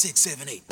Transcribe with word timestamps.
six, 0.00 0.20
seven, 0.20 0.48
eight. 0.48 0.62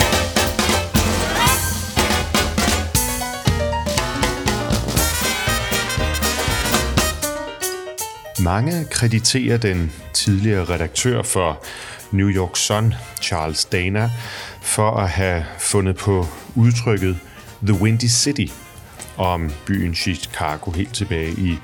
Mange 8.41 8.84
krediterer 8.91 9.56
den 9.56 9.92
tidligere 10.14 10.64
redaktør 10.64 11.23
for 11.23 11.64
New 12.10 12.28
York 12.28 12.56
Sun, 12.56 12.95
Charles 13.23 13.64
Dana, 13.64 14.10
for 14.62 14.91
at 14.91 15.09
have 15.09 15.45
fundet 15.59 15.96
på 15.96 16.26
udtrykket 16.54 17.18
The 17.62 17.74
Windy 17.74 18.09
City 18.09 18.46
om 19.16 19.51
byen 19.66 19.95
Chicago 19.95 20.70
helt 20.70 20.95
tilbage 20.95 21.32
i 21.32 21.59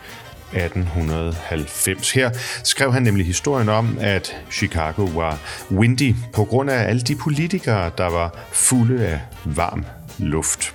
1890. 0.55 2.13
Her 2.13 2.31
skrev 2.65 2.93
han 2.93 3.03
nemlig 3.03 3.27
historien 3.27 3.69
om, 3.69 3.99
at 4.01 4.37
Chicago 4.51 5.05
var 5.05 5.39
windy 5.71 6.15
på 6.33 6.45
grund 6.45 6.71
af 6.71 6.89
alle 6.89 7.03
de 7.03 7.17
politikere, 7.17 7.91
der 7.99 8.07
var 8.07 8.39
fulde 8.53 9.07
af 9.07 9.21
varm 9.45 9.85
luft. 10.19 10.75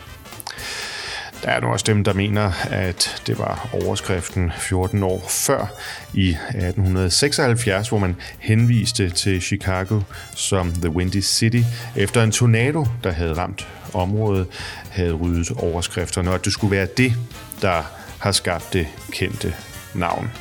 Der 1.43 1.49
er 1.49 1.59
nu 1.59 1.67
også 1.67 1.83
dem, 1.87 2.03
der 2.03 2.13
mener, 2.13 2.51
at 2.69 3.21
det 3.27 3.39
var 3.39 3.69
overskriften 3.73 4.51
14 4.57 5.03
år 5.03 5.25
før 5.29 5.65
i 6.13 6.29
1876, 6.29 7.89
hvor 7.89 7.97
man 7.97 8.15
henviste 8.39 9.09
til 9.09 9.41
Chicago 9.41 10.01
som 10.35 10.71
The 10.71 10.89
Windy 10.89 11.21
City, 11.21 11.61
efter 11.95 12.23
en 12.23 12.31
tornado, 12.31 12.87
der 13.03 13.11
havde 13.11 13.33
ramt 13.33 13.67
området, 13.93 14.47
havde 14.89 15.13
ryddet 15.13 15.51
overskrifterne, 15.51 16.29
og 16.29 16.35
at 16.35 16.45
det 16.45 16.53
skulle 16.53 16.75
være 16.75 16.87
det, 16.97 17.13
der 17.61 17.83
har 18.19 18.31
skabt 18.31 18.73
det 18.73 18.87
kendte 19.11 19.53
navn. 19.93 20.31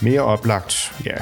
Mere 0.00 0.20
oplagt, 0.20 0.92
ja, 1.04 1.16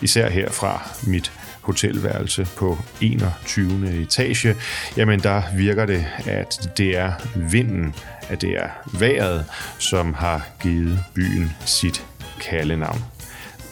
især 0.00 0.30
her 0.30 0.50
fra 0.50 0.90
mit 1.06 1.32
hotelværelse 1.60 2.48
på 2.56 2.78
21. 3.00 4.02
etage, 4.02 4.56
jamen 4.96 5.20
der 5.20 5.42
virker 5.56 5.86
det, 5.86 6.06
at 6.26 6.70
det 6.76 6.98
er 6.98 7.12
vinden, 7.34 7.94
at 8.28 8.40
det 8.40 8.50
er 8.50 8.68
vejret, 8.98 9.44
som 9.78 10.14
har 10.14 10.46
givet 10.62 11.04
byen 11.14 11.52
sit 11.64 12.04
kaldenavn. 12.40 13.04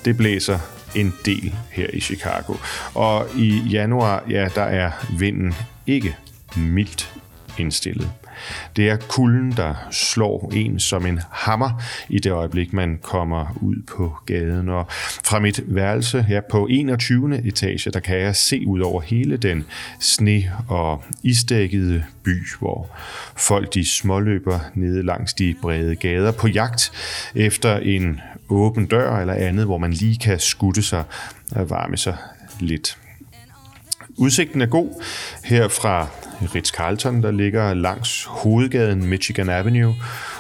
Det 0.05 0.17
blæser 0.17 0.59
en 0.95 1.15
del 1.25 1.55
her 1.71 1.87
i 1.93 2.01
Chicago. 2.01 2.55
Og 2.95 3.27
i 3.37 3.59
januar, 3.59 4.25
ja, 4.31 4.49
der 4.55 4.63
er 4.63 4.91
vinden 5.19 5.55
ikke 5.87 6.17
mildt 6.57 7.15
indstillet. 7.59 8.11
Det 8.77 8.89
er 8.89 8.97
kulden, 8.97 9.53
der 9.53 9.75
slår 9.91 10.53
en 10.55 10.81
som 10.81 11.07
en 11.07 11.21
hammer 11.31 11.83
i 12.09 12.19
det 12.19 12.33
øjeblik, 12.33 12.73
man 12.73 12.99
kommer 13.03 13.59
ud 13.61 13.77
på 13.97 14.17
gaden. 14.27 14.69
Og 14.69 14.87
fra 15.25 15.39
mit 15.41 15.63
værelse 15.67 16.23
her 16.23 16.41
på 16.51 16.67
21. 16.71 17.47
etage, 17.49 17.91
der 17.91 18.01
kan 18.01 18.19
jeg 18.19 18.37
se 18.37 18.67
ud 18.67 18.81
over 18.81 19.01
hele 19.01 19.37
den 19.37 19.65
sne- 20.01 20.51
og 20.69 21.05
isdækkede 21.23 22.05
by, 22.23 22.49
hvor 22.59 22.91
folk 23.37 23.75
de 23.75 23.89
småløber 23.89 24.59
nede 24.75 25.03
langs 25.03 25.35
de 25.35 25.55
brede 25.63 25.97
gader 25.97 26.33
på 26.33 26.49
jagt 26.49 26.93
efter 27.35 27.77
en 27.77 28.21
åben 28.49 28.87
dør 28.87 29.17
eller 29.17 29.35
andet, 29.35 29.65
hvor 29.65 29.79
man 29.79 29.93
lige 29.93 30.19
kan 30.19 30.39
skutte 30.39 30.83
sig 30.83 31.05
og 31.53 31.71
varme 31.71 31.97
sig 31.97 32.17
lidt. 32.61 32.99
Udsigten 34.17 34.61
er 34.61 34.67
god 34.67 35.03
her 35.45 35.69
fra 35.69 36.07
Ritz-Carlton, 36.43 37.23
der 37.23 37.31
ligger 37.31 37.75
langs 37.75 38.25
hovedgaden 38.25 39.07
Michigan 39.07 39.49
Avenue, 39.49 39.95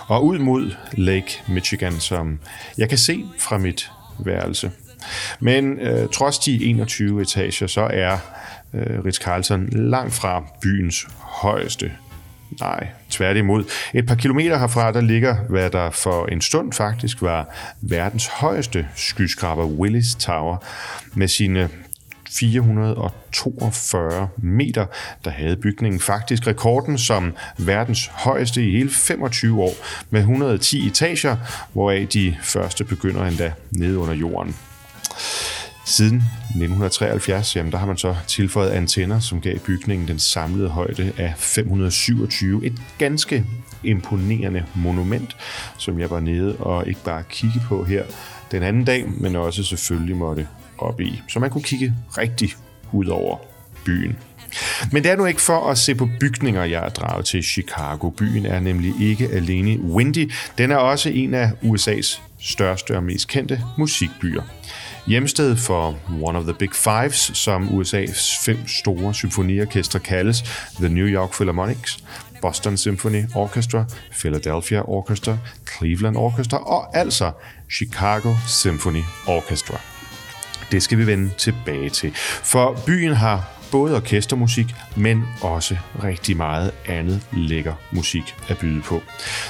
og 0.06 0.24
ud 0.26 0.38
mod 0.38 0.70
Lake 0.92 1.42
Michigan, 1.48 1.92
som 1.92 2.38
jeg 2.78 2.88
kan 2.88 2.98
se 2.98 3.24
fra 3.38 3.58
mit 3.58 3.90
værelse. 4.18 4.70
Men 5.40 5.78
øh, 5.78 6.08
trods 6.08 6.38
de 6.38 6.64
21 6.64 7.22
etager, 7.22 7.66
så 7.66 7.88
er 7.92 8.18
øh, 8.74 8.98
Ritz-Carlton 8.98 9.68
langt 9.70 10.14
fra 10.14 10.44
byens 10.62 11.06
højeste 11.18 11.90
Nej, 12.60 12.88
tværtimod. 13.10 13.64
Et 13.94 14.06
par 14.06 14.14
kilometer 14.14 14.58
herfra, 14.58 14.92
der 14.92 15.00
ligger, 15.00 15.36
hvad 15.48 15.70
der 15.70 15.90
for 15.90 16.26
en 16.26 16.40
stund 16.40 16.72
faktisk 16.72 17.22
var 17.22 17.54
verdens 17.80 18.26
højeste 18.26 18.88
skyskraber, 18.96 19.64
Willis 19.64 20.14
Tower, 20.14 20.56
med 21.14 21.28
sine 21.28 21.68
442 22.30 24.28
meter, 24.36 24.86
der 25.24 25.30
havde 25.30 25.56
bygningen 25.56 26.00
faktisk 26.00 26.46
rekorden 26.46 26.98
som 26.98 27.36
verdens 27.58 28.10
højeste 28.12 28.68
i 28.68 28.70
hele 28.70 28.90
25 28.90 29.62
år, 29.62 29.74
med 30.10 30.20
110 30.20 30.86
etager, 30.86 31.36
hvoraf 31.72 32.06
de 32.12 32.36
første 32.42 32.84
begynder 32.84 33.24
endda 33.24 33.52
nede 33.70 33.98
under 33.98 34.14
jorden. 34.14 34.56
Siden 35.86 36.16
1973, 36.16 37.56
jamen, 37.56 37.72
der 37.72 37.78
har 37.78 37.86
man 37.86 37.96
så 37.96 38.16
tilføjet 38.26 38.70
antenner, 38.70 39.20
som 39.20 39.40
gav 39.40 39.58
bygningen 39.58 40.08
den 40.08 40.18
samlede 40.18 40.68
højde 40.68 41.12
af 41.16 41.34
527. 41.36 42.66
Et 42.66 42.82
ganske 42.98 43.44
imponerende 43.84 44.64
monument, 44.74 45.36
som 45.78 46.00
jeg 46.00 46.10
var 46.10 46.20
nede 46.20 46.56
og 46.56 46.88
ikke 46.88 47.04
bare 47.04 47.22
kigge 47.28 47.60
på 47.68 47.84
her 47.84 48.04
den 48.50 48.62
anden 48.62 48.84
dag, 48.84 49.08
men 49.08 49.36
også 49.36 49.62
selvfølgelig 49.64 50.16
måtte 50.16 50.46
op 50.82 51.00
i. 51.00 51.22
Så 51.28 51.38
man 51.38 51.50
kunne 51.50 51.62
kigge 51.62 51.94
rigtig 52.18 52.54
ud 52.92 53.06
over 53.06 53.38
byen. 53.84 54.18
Men 54.92 55.02
det 55.02 55.12
er 55.12 55.16
nu 55.16 55.26
ikke 55.26 55.40
for 55.40 55.70
at 55.70 55.78
se 55.78 55.94
på 55.94 56.08
bygninger, 56.20 56.64
jeg 56.64 56.84
er 56.84 56.88
draget 56.88 57.24
til 57.24 57.42
Chicago. 57.42 58.10
Byen 58.10 58.46
er 58.46 58.60
nemlig 58.60 58.94
ikke 59.00 59.28
alene 59.28 59.80
windy. 59.80 60.32
Den 60.58 60.70
er 60.70 60.76
også 60.76 61.08
en 61.08 61.34
af 61.34 61.50
USA's 61.62 62.20
største 62.40 62.96
og 62.96 63.02
mest 63.02 63.28
kendte 63.28 63.60
musikbyer. 63.78 64.42
Hjemsted 65.06 65.56
for 65.56 65.98
One 66.22 66.38
of 66.38 66.44
the 66.44 66.54
Big 66.54 66.74
Fives, 66.74 67.30
som 67.34 67.68
USA's 67.68 68.44
fem 68.44 68.68
store 68.68 69.14
symfoniorkestre 69.14 69.98
kaldes, 69.98 70.42
The 70.76 70.88
New 70.88 71.06
York 71.06 71.32
Philharmonics, 71.32 72.04
Boston 72.42 72.76
Symphony 72.76 73.24
Orchestra, 73.34 73.84
Philadelphia 74.10 74.80
Orchestra, 74.80 75.38
Cleveland 75.78 76.16
Orchestra 76.16 76.58
og 76.58 76.96
altså 76.96 77.32
Chicago 77.70 78.34
Symphony 78.46 79.02
Orchestra. 79.26 79.89
Det 80.70 80.82
skal 80.82 80.98
vi 80.98 81.06
vende 81.06 81.30
tilbage 81.38 81.90
til. 81.90 82.12
For 82.42 82.82
byen 82.86 83.12
har 83.12 83.60
både 83.70 83.96
orkestermusik, 83.96 84.66
men 84.96 85.24
også 85.40 85.76
rigtig 86.04 86.36
meget 86.36 86.70
andet 86.86 87.20
lækker 87.32 87.74
musik 87.92 88.34
at 88.48 88.58
byde 88.58 88.82
på. 88.82 89.02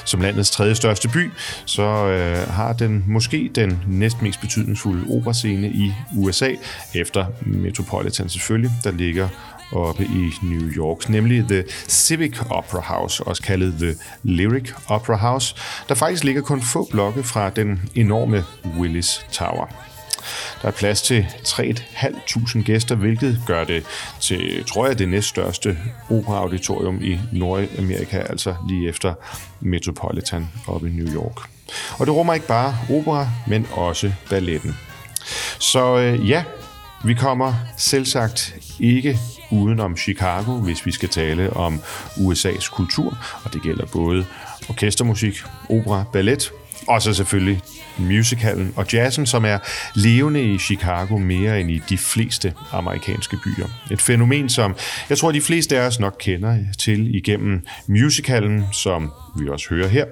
Som 0.05 0.21
landets 0.21 0.51
tredje 0.51 0.75
største 0.75 1.09
by, 1.09 1.31
så 1.65 1.83
øh, 1.83 2.53
har 2.53 2.73
den 2.73 3.03
måske 3.07 3.51
den 3.55 3.83
næstmest 3.87 4.41
betydningsfulde 4.41 5.05
operascene 5.09 5.67
i 5.67 5.93
USA, 6.17 6.51
efter 6.95 7.25
Metropolitan 7.41 8.29
selvfølgelig, 8.29 8.71
der 8.83 8.91
ligger 8.91 9.29
oppe 9.71 10.03
i 10.03 10.31
New 10.43 10.69
York, 10.69 11.09
nemlig 11.09 11.45
The 11.47 11.63
Civic 11.87 12.41
Opera 12.49 12.81
House, 12.81 13.23
også 13.23 13.43
kaldet 13.43 13.73
The 13.79 13.95
Lyric 14.23 14.71
Opera 14.87 15.15
House, 15.15 15.55
der 15.89 15.95
faktisk 15.95 16.23
ligger 16.23 16.41
kun 16.41 16.61
få 16.61 16.87
blokke 16.91 17.23
fra 17.23 17.49
den 17.49 17.81
enorme 17.95 18.43
Willis 18.79 19.25
Tower. 19.31 19.90
Der 20.61 20.67
er 20.67 20.71
plads 20.71 21.01
til 21.01 21.27
3.500 21.47 22.63
gæster, 22.63 22.95
hvilket 22.95 23.41
gør 23.47 23.63
det 23.63 23.83
til, 24.19 24.63
tror 24.65 24.87
jeg, 24.87 24.99
det 24.99 25.09
næststørste 25.09 25.77
operaauditorium 26.09 27.03
i 27.03 27.19
Nordamerika, 27.31 28.17
altså 28.19 28.55
lige 28.69 28.89
efter 28.89 29.13
Metropolitan 29.59 30.49
oppe 30.67 30.89
i 30.89 30.91
New 30.91 31.13
York. 31.13 31.49
Og 31.99 32.05
det 32.05 32.15
rummer 32.15 32.33
ikke 32.33 32.47
bare 32.47 32.77
opera, 32.89 33.27
men 33.47 33.67
også 33.71 34.11
balletten. 34.29 34.77
Så 35.59 35.97
øh, 35.97 36.29
ja, 36.29 36.43
vi 37.03 37.13
kommer 37.13 37.53
selvsagt 37.77 38.55
ikke 38.79 39.19
udenom 39.51 39.97
Chicago, 39.97 40.51
hvis 40.51 40.85
vi 40.85 40.91
skal 40.91 41.09
tale 41.09 41.53
om 41.53 41.81
USA's 42.15 42.69
kultur, 42.75 43.17
og 43.43 43.53
det 43.53 43.61
gælder 43.61 43.85
både 43.85 44.25
orkestermusik, 44.69 45.35
opera, 45.69 46.03
ballet, 46.13 46.51
og 46.87 47.01
så 47.01 47.13
selvfølgelig 47.13 47.61
musicalen 48.03 48.73
og 48.75 48.93
jazzen, 48.93 49.25
som 49.25 49.45
er 49.45 49.57
levende 49.95 50.43
i 50.43 50.57
Chicago 50.57 51.17
mere 51.17 51.61
end 51.61 51.71
i 51.71 51.81
de 51.89 51.97
fleste 51.97 52.53
amerikanske 52.71 53.37
byer. 53.43 53.67
Et 53.91 54.01
fænomen, 54.01 54.49
som 54.49 54.75
jeg 55.09 55.17
tror, 55.17 55.31
de 55.31 55.41
fleste 55.41 55.77
af 55.77 55.87
os 55.87 55.99
nok 55.99 56.15
kender 56.19 56.57
til 56.77 57.15
igennem 57.15 57.65
musicalen, 57.87 58.65
som 58.71 59.11
vi 59.35 59.49
også 59.49 59.69
hører 59.69 59.87
her. 59.87 60.05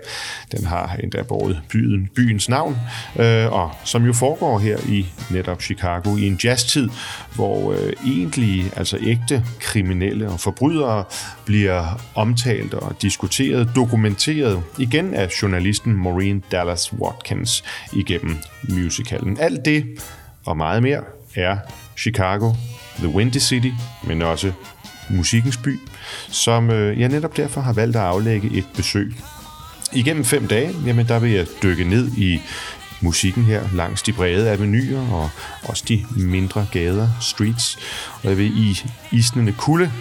Den 0.51 0.65
har 0.65 0.95
endda 1.03 1.21
båret 1.23 1.61
byen, 1.69 2.09
byens 2.15 2.49
navn, 2.49 2.77
øh, 3.19 3.51
og 3.51 3.71
som 3.83 4.05
jo 4.05 4.13
foregår 4.13 4.59
her 4.59 4.77
i 4.87 5.05
netop 5.29 5.61
Chicago 5.61 6.15
i 6.15 6.27
en 6.27 6.39
jazztid, 6.43 6.89
hvor 7.35 7.73
øh, 7.73 7.93
egentlige, 8.05 8.71
altså 8.75 8.97
ægte 9.01 9.45
kriminelle 9.59 10.29
og 10.29 10.39
forbrydere 10.39 11.03
bliver 11.45 12.01
omtalt 12.15 12.73
og 12.73 12.95
diskuteret, 13.01 13.69
dokumenteret 13.75 14.63
igen 14.77 15.13
af 15.13 15.41
journalisten 15.41 15.93
Maureen 15.93 16.43
Dallas 16.51 16.93
Watkins 16.93 17.63
igennem 17.93 18.37
musicalen. 18.69 19.37
Alt 19.39 19.65
det 19.65 19.85
og 20.45 20.57
meget 20.57 20.83
mere 20.83 21.01
er 21.35 21.57
Chicago, 21.97 22.53
The 22.97 23.07
Windy 23.07 23.37
City, 23.37 23.71
men 24.03 24.21
også 24.21 24.51
musikkens 25.09 25.57
by, 25.57 25.79
som 26.29 26.69
øh, 26.69 26.99
jeg 26.99 27.09
netop 27.09 27.37
derfor 27.37 27.61
har 27.61 27.73
valgt 27.73 27.95
at 27.95 28.01
aflægge 28.01 28.57
et 28.57 28.65
besøg. 28.75 29.15
Igennem 29.93 30.25
fem 30.25 30.47
dage, 30.47 30.75
jamen 30.85 31.07
der 31.07 31.19
vil 31.19 31.31
jeg 31.31 31.45
dykke 31.63 31.83
ned 31.83 32.11
i 32.17 32.41
musikken 33.01 33.43
her 33.43 33.63
langs 33.73 34.01
de 34.01 34.13
brede 34.13 34.49
avenuer 34.49 35.11
og 35.11 35.29
også 35.63 35.83
de 35.87 36.05
mindre 36.15 36.67
gader, 36.71 37.07
streets. 37.21 37.77
Og 38.23 38.29
jeg 38.29 38.37
vil 38.37 38.57
i 38.57 38.81
isnende 39.11 39.53
kulde 39.53 39.91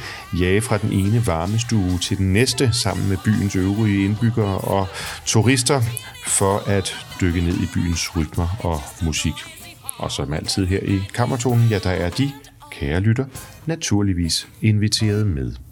jage 0.41 0.61
fra 0.61 0.79
den 0.79 0.93
ene 0.93 1.27
varmestue 1.27 1.99
til 1.99 2.19
den 2.19 2.33
næste 2.33 2.73
sammen 2.73 3.09
med 3.09 3.17
byens 3.25 3.57
øvrige 3.57 4.05
indbyggere 4.05 4.59
og 4.59 4.89
turister 5.27 5.83
for 6.27 6.59
at 6.67 6.97
dykke 7.21 7.41
ned 7.41 7.55
i 7.55 7.69
byens 7.75 8.17
rytmer 8.17 8.57
og 8.61 8.81
musik. 9.03 9.35
Og 9.97 10.13
som 10.13 10.33
altid 10.33 10.67
her 10.67 10.81
i 10.83 11.01
Kammertonen, 11.15 11.69
ja, 11.69 11.79
der 11.79 11.91
er 11.91 12.11
de, 12.11 12.33
kære 12.71 13.01
lytter, 13.01 13.25
naturligvis 13.67 14.49
inviteret 14.63 15.27
med. 15.27 15.68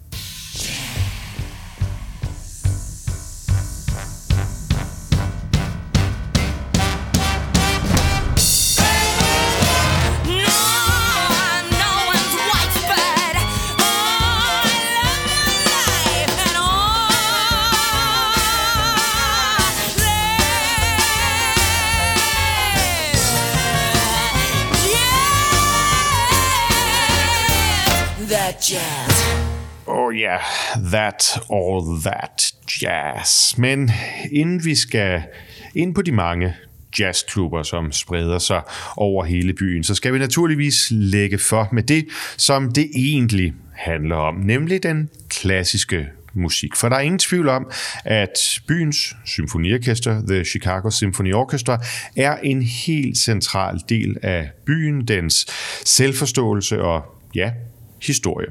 That 30.92 31.38
or 31.48 32.00
that 32.04 32.52
jazz. 32.82 33.58
Men 33.58 33.90
inden 34.30 34.64
vi 34.64 34.74
skal 34.74 35.22
ind 35.74 35.94
på 35.94 36.02
de 36.02 36.12
mange 36.12 36.54
jazzklubber, 36.98 37.62
som 37.62 37.92
spreder 37.92 38.38
sig 38.38 38.62
over 38.96 39.24
hele 39.24 39.52
byen, 39.52 39.84
så 39.84 39.94
skal 39.94 40.12
vi 40.12 40.18
naturligvis 40.18 40.86
lægge 40.90 41.38
for 41.38 41.68
med 41.72 41.82
det, 41.82 42.08
som 42.36 42.72
det 42.72 42.90
egentlig 42.96 43.54
handler 43.74 44.16
om, 44.16 44.34
nemlig 44.34 44.82
den 44.82 45.08
klassiske 45.28 46.06
musik. 46.34 46.76
For 46.76 46.88
der 46.88 46.96
er 46.96 47.00
ingen 47.00 47.18
tvivl 47.18 47.48
om, 47.48 47.70
at 48.04 48.60
byens 48.68 49.16
symfoniorkester, 49.24 50.22
The 50.28 50.44
Chicago 50.44 50.90
Symphony 50.90 51.34
Orchestra, 51.34 51.78
er 52.16 52.36
en 52.36 52.62
helt 52.62 53.18
central 53.18 53.80
del 53.88 54.16
af 54.22 54.50
byen, 54.66 55.04
dens 55.04 55.46
selvforståelse 55.84 56.82
og, 56.82 57.02
ja, 57.34 57.52
historie. 58.02 58.46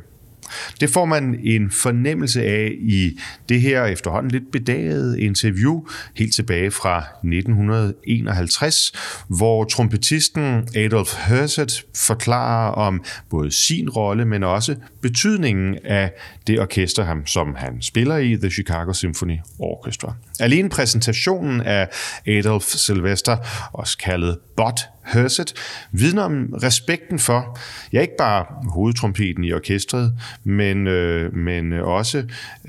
Det 0.80 0.90
får 0.90 1.06
man 1.06 1.40
en 1.44 1.72
fornemmelse 1.72 2.44
af 2.44 2.72
i 2.80 3.20
det 3.50 3.62
her 3.62 3.86
efterhånden 3.86 4.32
lidt 4.32 4.52
bedagede 4.52 5.22
interview 5.22 5.82
helt 6.16 6.34
tilbage 6.34 6.72
fra 6.72 7.04
1951, 7.24 8.92
hvor 9.28 9.64
trompetisten 9.64 10.68
Adolf 10.76 11.16
Herzet 11.28 11.86
forklarer 11.96 12.72
om 12.72 13.04
både 13.30 13.52
sin 13.52 13.90
rolle, 13.90 14.26
men 14.26 14.44
også 14.44 14.76
betydningen 15.02 15.78
af 15.84 16.14
det 16.48 16.60
orkester, 16.60 17.22
som 17.26 17.56
han 17.58 17.82
spiller 17.82 18.18
i, 18.18 18.36
The 18.36 18.50
Chicago 18.50 18.94
Symphony 18.94 19.38
Orchestra. 19.60 20.14
Alene 20.40 20.70
præsentationen 20.70 21.62
af 21.62 21.90
Adolf 22.28 22.64
Sylvester, 22.64 23.38
også 23.74 23.98
kaldet 23.98 24.38
Bot 24.58 24.80
Herseth 25.06 25.54
vidner 25.92 26.24
om 26.24 26.54
respekten 26.64 27.20
for, 27.20 27.60
ja 27.94 28.02
ikke 28.02 28.16
bare 28.18 28.46
hovedtrompeten 28.70 29.44
i 29.44 29.54
orkestret, 29.54 30.14
men, 30.44 30.88
øh, 30.88 31.36
men 31.36 31.74
også 31.74 32.24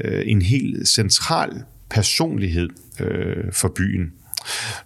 øh, 0.04 0.22
en 0.26 0.42
helt 0.42 0.88
central 0.88 1.62
personlighed 1.90 2.68
øh, 3.00 3.52
for 3.52 3.68
byen. 3.68 4.12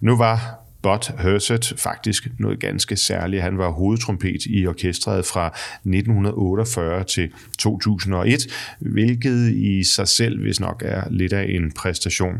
Nu 0.01 0.17
var 0.17 0.61
Bot 0.81 1.11
Herseth 1.19 1.77
faktisk 1.77 2.27
noget 2.39 2.59
ganske 2.59 2.95
særligt. 2.95 3.41
Han 3.43 3.57
var 3.57 3.71
hovedtrompet 3.71 4.45
i 4.45 4.67
orkestret 4.67 5.25
fra 5.25 5.47
1948 5.47 7.03
til 7.03 7.31
2001, 7.57 8.47
hvilket 8.79 9.51
i 9.51 9.83
sig 9.83 10.07
selv 10.07 10.41
hvis 10.41 10.59
nok 10.59 10.83
er 10.85 11.03
lidt 11.09 11.33
af 11.33 11.45
en 11.49 11.71
præstation. 11.71 12.37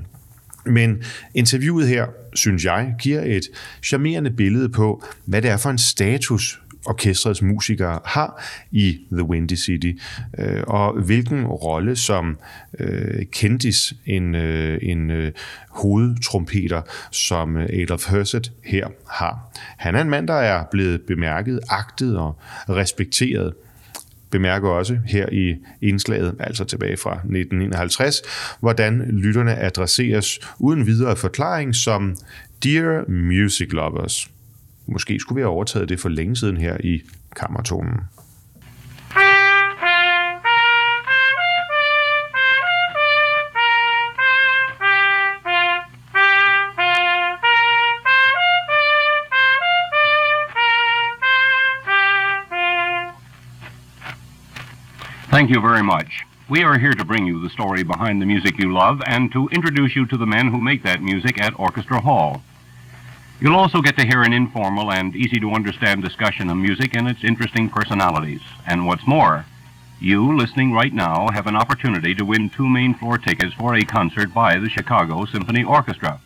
Men 0.65 1.03
interviewet 1.33 1.87
her, 1.87 2.05
synes 2.33 2.65
jeg, 2.65 2.95
giver 2.99 3.21
et 3.21 3.43
charmerende 3.83 4.31
billede 4.31 4.69
på, 4.69 5.03
hvad 5.25 5.41
det 5.41 5.51
er 5.51 5.57
for 5.57 5.69
en 5.69 5.77
status, 5.77 6.61
orkestrets 6.85 7.41
musikere 7.41 7.99
har 8.05 8.43
i 8.71 8.99
The 9.11 9.23
Windy 9.23 9.55
City, 9.55 9.91
øh, 10.37 10.63
og 10.67 11.01
hvilken 11.01 11.45
rolle 11.45 11.95
som 11.95 12.37
øh, 12.79 13.25
kendis 13.31 13.93
en, 14.05 14.35
øh, 14.35 14.79
en 14.81 15.11
øh, 15.11 15.31
hovedtrompeter, 15.69 16.81
som 17.11 17.57
Adolf 17.57 18.09
Herzet 18.09 18.51
her 18.63 18.87
har. 19.09 19.51
Han 19.77 19.95
er 19.95 20.01
en 20.01 20.09
mand, 20.09 20.27
der 20.27 20.33
er 20.33 20.63
blevet 20.71 21.01
bemærket, 21.01 21.59
agtet 21.69 22.17
og 22.17 22.35
respekteret 22.69 23.53
bemærker 24.31 24.69
også 24.69 24.97
her 25.05 25.29
i 25.31 25.55
indslaget, 25.81 26.35
altså 26.39 26.63
tilbage 26.63 26.97
fra 26.97 27.11
1951, 27.13 28.21
hvordan 28.59 29.01
lytterne 29.01 29.57
adresseres 29.57 30.39
uden 30.59 30.85
videre 30.85 31.15
forklaring 31.15 31.75
som 31.75 32.15
Dear 32.63 33.09
Music 33.09 33.71
Lovers. 33.71 34.31
Måske 34.85 35.19
skulle 35.19 35.35
vi 35.35 35.41
have 35.41 35.51
overtaget 35.51 35.89
det 35.89 35.99
for 35.99 36.09
længe 36.09 36.35
siden 36.35 36.57
her 36.57 36.77
i 36.83 37.01
kammertonen. 37.35 37.99
Thank 55.41 55.55
you 55.55 55.59
very 55.59 55.81
much. 55.81 56.23
We 56.49 56.61
are 56.61 56.77
here 56.77 56.93
to 56.93 57.03
bring 57.03 57.25
you 57.25 57.41
the 57.41 57.49
story 57.49 57.81
behind 57.81 58.21
the 58.21 58.27
music 58.27 58.59
you 58.59 58.71
love 58.71 59.01
and 59.07 59.31
to 59.31 59.49
introduce 59.49 59.95
you 59.95 60.05
to 60.05 60.15
the 60.15 60.27
men 60.27 60.51
who 60.51 60.61
make 60.61 60.83
that 60.83 61.01
music 61.01 61.41
at 61.41 61.59
Orchestra 61.59 61.99
Hall. 61.99 62.43
You'll 63.39 63.55
also 63.55 63.81
get 63.81 63.97
to 63.97 64.05
hear 64.05 64.21
an 64.21 64.33
informal 64.33 64.91
and 64.91 65.15
easy 65.15 65.39
to 65.39 65.49
understand 65.53 66.03
discussion 66.03 66.51
of 66.51 66.57
music 66.57 66.95
and 66.95 67.07
its 67.07 67.23
interesting 67.23 67.69
personalities. 67.71 68.41
And 68.67 68.85
what's 68.85 69.07
more, 69.07 69.47
you 69.99 70.37
listening 70.37 70.73
right 70.73 70.93
now 70.93 71.29
have 71.33 71.47
an 71.47 71.55
opportunity 71.55 72.13
to 72.13 72.23
win 72.23 72.51
two 72.51 72.69
main 72.69 72.93
floor 72.93 73.17
tickets 73.17 73.55
for 73.55 73.73
a 73.73 73.81
concert 73.81 74.31
by 74.35 74.59
the 74.59 74.69
Chicago 74.69 75.25
Symphony 75.25 75.63
Orchestra. 75.63 76.21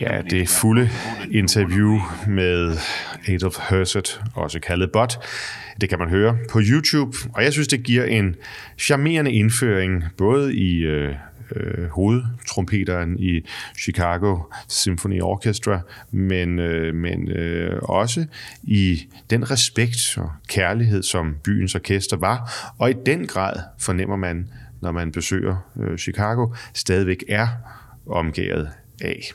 Ja, 0.00 0.22
det 0.22 0.48
fulde 0.48 0.90
interview 1.30 2.00
med 2.28 2.76
Adolf 3.28 3.56
Herzet, 3.70 4.20
også 4.34 4.60
kaldet 4.60 4.92
Bot, 4.92 5.18
det 5.80 5.88
kan 5.88 5.98
man 5.98 6.08
høre 6.08 6.36
på 6.50 6.60
YouTube, 6.62 7.16
og 7.34 7.44
jeg 7.44 7.52
synes, 7.52 7.68
det 7.68 7.82
giver 7.82 8.04
en 8.04 8.34
charmerende 8.78 9.32
indføring, 9.32 10.04
både 10.18 10.54
i 10.54 10.76
øh, 10.78 11.14
øh, 11.56 11.88
hovedtrompeteren 11.88 13.18
i 13.18 13.40
Chicago 13.78 14.38
Symphony 14.68 15.20
Orchestra, 15.20 15.80
men, 16.10 16.58
øh, 16.58 16.94
men 16.94 17.28
øh, 17.28 17.78
også 17.82 18.26
i 18.62 19.08
den 19.30 19.50
respekt 19.50 20.18
og 20.18 20.30
kærlighed, 20.48 21.02
som 21.02 21.36
byens 21.44 21.74
orkester 21.74 22.16
var, 22.16 22.72
og 22.78 22.90
i 22.90 22.94
den 23.06 23.26
grad 23.26 23.60
fornemmer 23.78 24.16
man, 24.16 24.50
når 24.82 24.92
man 24.92 25.12
besøger 25.12 25.56
øh, 25.80 25.98
Chicago, 25.98 26.54
stadigvæk 26.74 27.24
er 27.28 27.46
omgivet 28.06 28.68
af. 29.02 29.32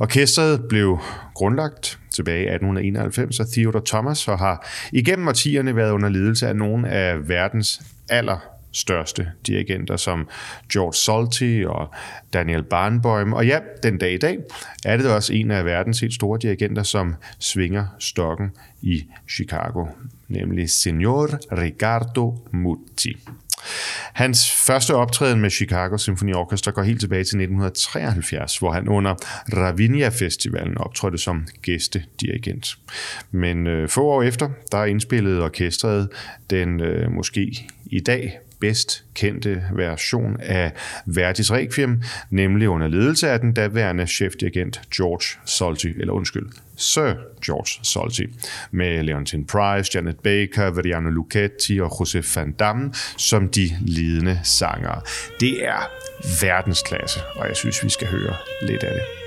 Orkestret 0.00 0.64
blev 0.68 0.98
grundlagt 1.34 1.98
tilbage 2.10 2.42
i 2.42 2.54
1891 2.54 3.40
af 3.40 3.46
Theodore 3.52 3.82
Thomas 3.86 4.28
og 4.28 4.38
har 4.38 4.66
igennem 4.92 5.28
årtierne 5.28 5.76
været 5.76 5.90
under 5.90 6.08
ledelse 6.08 6.48
af 6.48 6.56
nogle 6.56 6.88
af 6.88 7.28
verdens 7.28 7.82
aller 8.08 8.54
største 8.74 9.26
dirigenter 9.46 9.96
som 9.96 10.28
George 10.72 10.94
Solti 10.94 11.64
og 11.66 11.94
Daniel 12.32 12.62
Barnboim. 12.62 13.32
Og 13.32 13.46
ja, 13.46 13.58
den 13.82 13.98
dag 13.98 14.12
i 14.12 14.18
dag 14.18 14.38
er 14.84 14.96
det 14.96 15.10
også 15.10 15.32
en 15.32 15.50
af 15.50 15.64
verdens 15.64 16.00
helt 16.00 16.14
store 16.14 16.38
dirigenter, 16.42 16.82
som 16.82 17.14
svinger 17.38 17.86
stokken 17.98 18.50
i 18.82 19.04
Chicago, 19.30 19.86
nemlig 20.28 20.70
Signor 20.70 21.28
Ricardo 21.58 22.38
Mutti. 22.52 23.16
Hans 24.12 24.50
første 24.50 24.94
optræden 24.94 25.40
med 25.40 25.50
Chicago 25.50 25.96
Symphony 25.96 26.34
Orchestra 26.34 26.70
går 26.70 26.82
helt 26.82 27.00
tilbage 27.00 27.24
til 27.24 27.40
1973, 27.40 28.58
hvor 28.58 28.72
han 28.72 28.88
under 28.88 29.14
Ravinia 29.56 30.08
Festivalen 30.08 30.78
optrådte 30.78 31.18
som 31.18 31.46
gæstedirigent. 31.62 32.78
Men 33.30 33.66
øh, 33.66 33.88
få 33.88 34.04
år 34.04 34.22
efter, 34.22 34.50
der 34.72 34.84
indspillede 34.84 35.42
orkestret 35.44 36.08
den 36.50 36.80
øh, 36.80 37.10
måske 37.10 37.68
i 37.86 38.00
dag 38.00 38.38
bedst 38.60 39.04
kendte 39.14 39.62
version 39.72 40.36
af 40.40 40.72
Verdis 41.06 41.52
Requiem, 41.52 42.02
nemlig 42.30 42.68
under 42.68 42.88
ledelse 42.88 43.30
af 43.30 43.40
den 43.40 43.52
daværende 43.54 44.06
chefdirigent 44.06 44.80
George 44.96 45.40
Solti, 45.44 45.88
eller 46.00 46.12
undskyld, 46.12 46.46
Sir 46.76 47.14
George 47.46 47.80
Solti, 47.82 48.26
med 48.70 49.02
Leontine 49.02 49.46
Price, 49.46 49.90
Janet 49.94 50.16
Baker, 50.20 50.70
Veriano 50.70 51.10
Luchetti 51.10 51.80
og 51.80 51.96
Josef 52.00 52.36
Van 52.36 52.52
Damme 52.52 52.92
som 53.16 53.48
de 53.48 53.70
lidende 53.80 54.40
sangere. 54.44 55.00
Det 55.40 55.64
er 55.66 55.90
verdensklasse, 56.42 57.20
og 57.36 57.48
jeg 57.48 57.56
synes, 57.56 57.84
vi 57.84 57.88
skal 57.88 58.08
høre 58.08 58.34
lidt 58.62 58.82
af 58.82 58.92
det. 58.94 59.23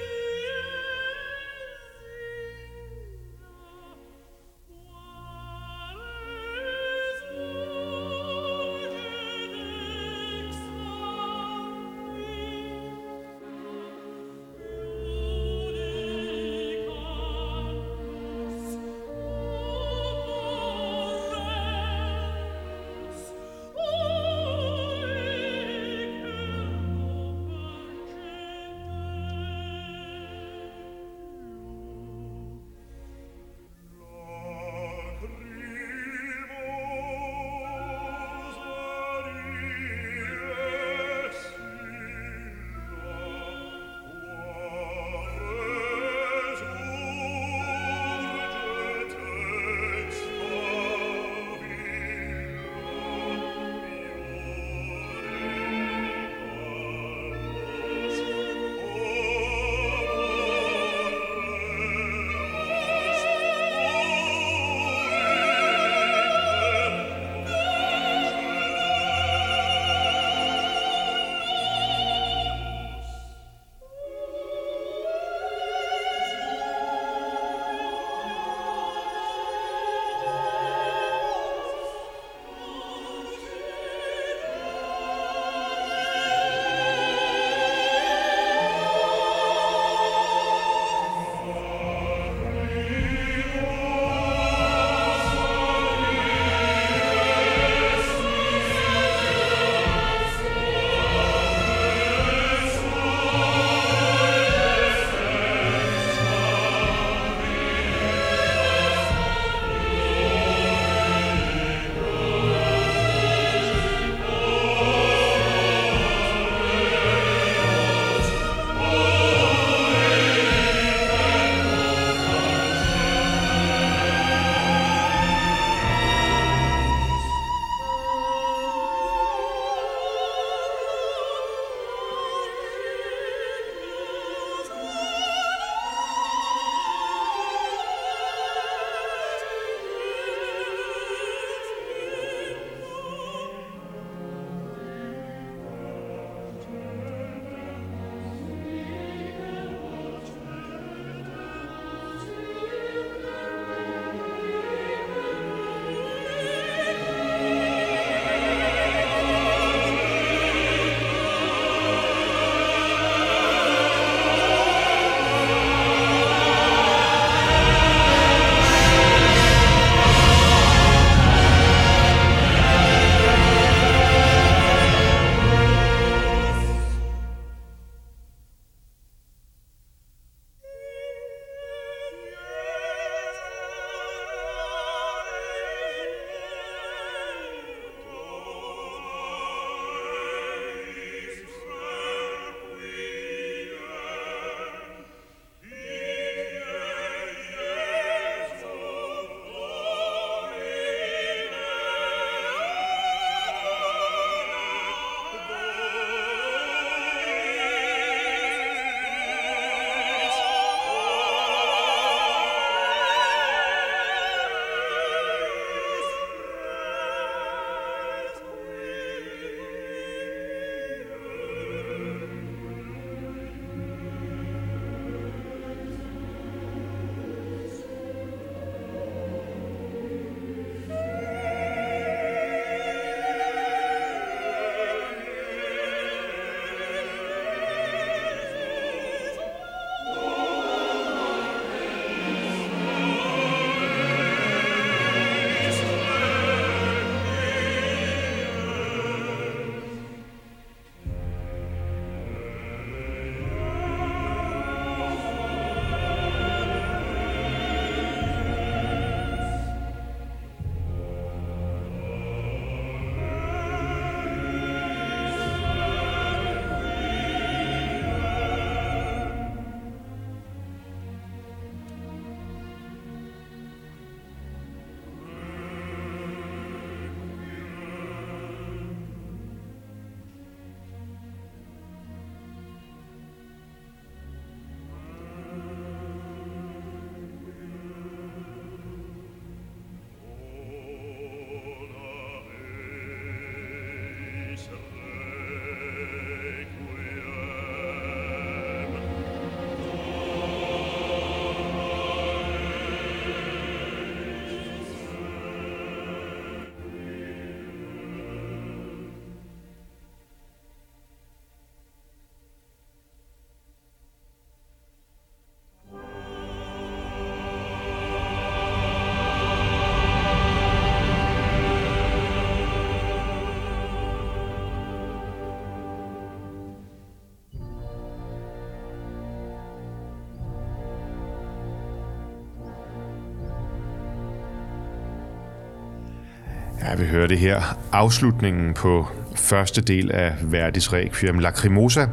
Vi 336.99 337.05
hører 337.05 337.27
det 337.27 337.39
her. 337.39 337.77
Afslutningen 337.91 338.73
på 338.73 339.07
første 339.35 339.81
del 339.81 340.11
af 340.11 340.33
Verdis 340.43 340.93
Requiem, 340.93 341.39
Lacrimosa, 341.39 342.05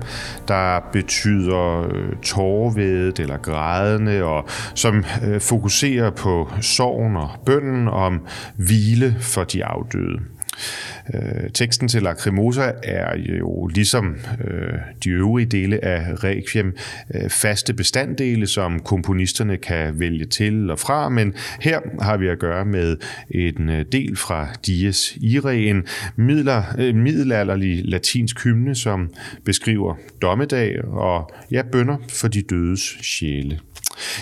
der 0.49 0.81
betyder 0.93 1.89
øh, 1.93 2.17
tårvedet 2.23 3.19
eller 3.19 3.37
grædende, 3.37 4.23
og 4.23 4.49
som 4.75 5.05
øh, 5.25 5.41
fokuserer 5.41 6.11
på 6.11 6.51
sorgen 6.61 7.17
og 7.17 7.31
bønden 7.47 7.89
om 7.89 8.27
hvile 8.57 9.17
for 9.21 9.45
de 9.45 9.65
afdøde. 9.65 10.19
Øh, 11.15 11.51
teksten 11.55 11.89
til 11.89 12.03
Lacrimosa 12.03 12.71
er 12.83 13.17
jo 13.19 13.67
ligesom 13.67 14.17
øh, 14.45 14.79
de 15.05 15.11
øvrige 15.11 15.47
dele 15.47 15.85
af 15.85 16.25
Requiem 16.25 16.77
øh, 17.15 17.31
faste 17.31 17.75
bestanddele, 17.75 18.47
som 18.47 18.81
komponisterne 18.81 19.57
kan 19.57 20.01
vælge 20.01 20.25
til 20.25 20.71
og 20.71 20.79
fra, 20.79 21.09
men 21.09 21.35
her 21.61 21.81
har 22.01 22.17
vi 22.17 22.29
at 22.29 22.39
gøre 22.39 22.65
med 22.65 22.97
en 23.31 23.69
øh, 23.69 23.85
del 23.93 24.17
fra 24.17 24.49
Dies 24.67 25.17
Irae, 25.17 25.67
en 25.67 25.87
midler, 26.17 26.63
øh, 26.79 26.95
middelalderlig 26.95 27.85
latinsk 27.85 28.45
hymne, 28.45 28.75
som 28.75 29.11
beskriver 29.45 29.95
dommedag 30.23 30.85
og 30.85 31.31
ja, 31.51 31.63
bønder 31.73 31.97
for 32.09 32.29
de 32.29 32.43
dødes 32.43 32.81
sjæle. 33.03 33.59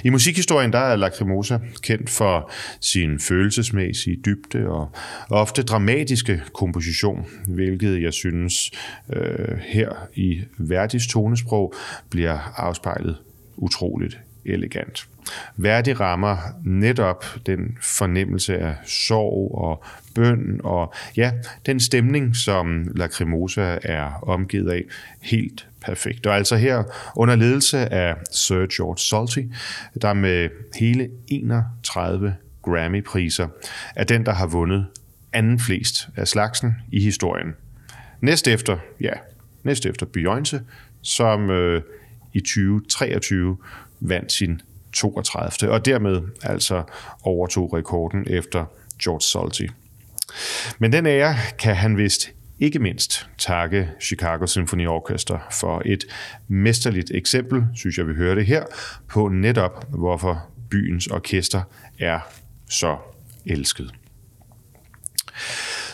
I 0.05 0.11
musikhistorien 0.11 0.73
der 0.73 0.79
er 0.79 0.97
Lacrimosa 0.97 1.59
kendt 1.83 2.11
for 2.11 2.51
sin 2.81 3.21
følelsesmæssige 3.21 4.17
dybde 4.25 4.69
og 4.69 4.91
ofte 5.31 5.63
dramatiske 5.63 6.43
komposition, 6.55 7.27
hvilket 7.49 8.03
jeg 8.03 8.13
synes 8.13 8.71
øh, 9.13 9.59
her 9.59 10.09
i 10.15 10.41
Verdis 10.59 11.07
tonesprog 11.07 11.75
bliver 12.11 12.39
afspejlet 12.57 13.17
utroligt 13.57 14.19
elegant. 14.45 15.09
Verdi 15.57 15.93
rammer 15.93 16.37
netop 16.65 17.25
den 17.47 17.79
fornemmelse 17.81 18.59
af 18.59 18.75
sorg 18.85 19.55
og 19.55 19.85
bøn 20.15 20.61
og 20.65 20.95
ja, 21.17 21.33
den 21.67 21.81
stemning, 21.81 22.37
som 22.37 22.87
Lacrimosa 22.95 23.79
er 23.83 24.23
omgivet 24.23 24.71
af, 24.71 24.85
helt 25.21 25.69
perfekt. 25.81 26.27
Og 26.27 26.37
altså 26.37 26.57
her 26.57 26.83
under 27.17 27.37
ledelse 27.37 27.93
af 27.93 28.15
Sir 28.33 28.67
George 28.77 28.99
Salty, 28.99 29.43
der 30.03 30.13
med 30.13 30.49
hele 30.79 31.11
31 31.29 32.37
Grammy-priser 32.63 33.49
er 33.97 34.05
den, 34.05 34.27
der 34.27 34.33
har 34.33 34.47
vundet 34.47 34.87
anden 35.33 35.59
flest 35.59 36.09
af 36.17 36.29
slagsen 36.29 36.75
i 36.93 37.01
historien. 37.01 37.55
Næst 38.21 38.49
efter, 38.49 38.79
ja, 39.01 39.13
næst 39.63 39.87
efter 39.87 40.07
Beyoncé, 40.17 40.59
som 41.03 41.51
øh, 41.51 41.83
i 42.33 42.41
2023 42.41 43.57
vandt 44.01 44.33
sin 44.33 44.61
32. 44.93 45.71
og 45.71 45.85
dermed 45.85 46.21
altså 46.43 46.83
overtog 47.23 47.73
rekorden 47.73 48.25
efter 48.27 48.65
George 49.03 49.21
Salty. 49.21 49.73
Men 50.79 50.93
den 50.93 51.07
ære 51.07 51.35
kan 51.59 51.77
han 51.77 51.97
vist 51.97 52.31
ikke 52.59 52.79
mindst 52.79 53.29
takke 53.39 53.89
Chicago 54.01 54.47
Symphony 54.47 54.87
Orchestra 54.87 55.41
for 55.51 55.83
et 55.85 56.05
mesterligt 56.49 57.11
eksempel, 57.15 57.65
synes 57.75 57.99
jeg 57.99 58.09
vi 58.09 58.15
hører 58.15 58.35
det 58.35 58.47
her, 58.47 58.65
på 59.09 59.29
netop 59.29 59.87
hvorfor 59.89 60.49
byens 60.71 61.07
orkester 61.07 61.63
er 61.99 62.21
så 62.69 62.97
elsket. 63.47 63.95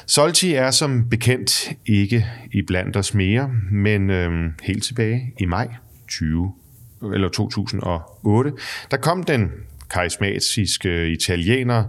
Solti 0.06 0.54
er 0.54 0.70
som 0.70 1.08
bekendt 1.08 1.72
ikke 1.86 2.26
i 2.52 2.62
blandt 2.62 2.96
os 2.96 3.14
mere, 3.14 3.50
men 3.70 4.10
øh, 4.10 4.50
helt 4.62 4.84
tilbage 4.84 5.32
i 5.40 5.44
maj 5.44 5.68
20 6.08 6.54
eller 7.02 7.28
2008, 7.28 8.52
der 8.90 8.96
kom 8.96 9.22
den 9.22 9.52
karismatiske 9.90 11.12
italiener 11.12 11.84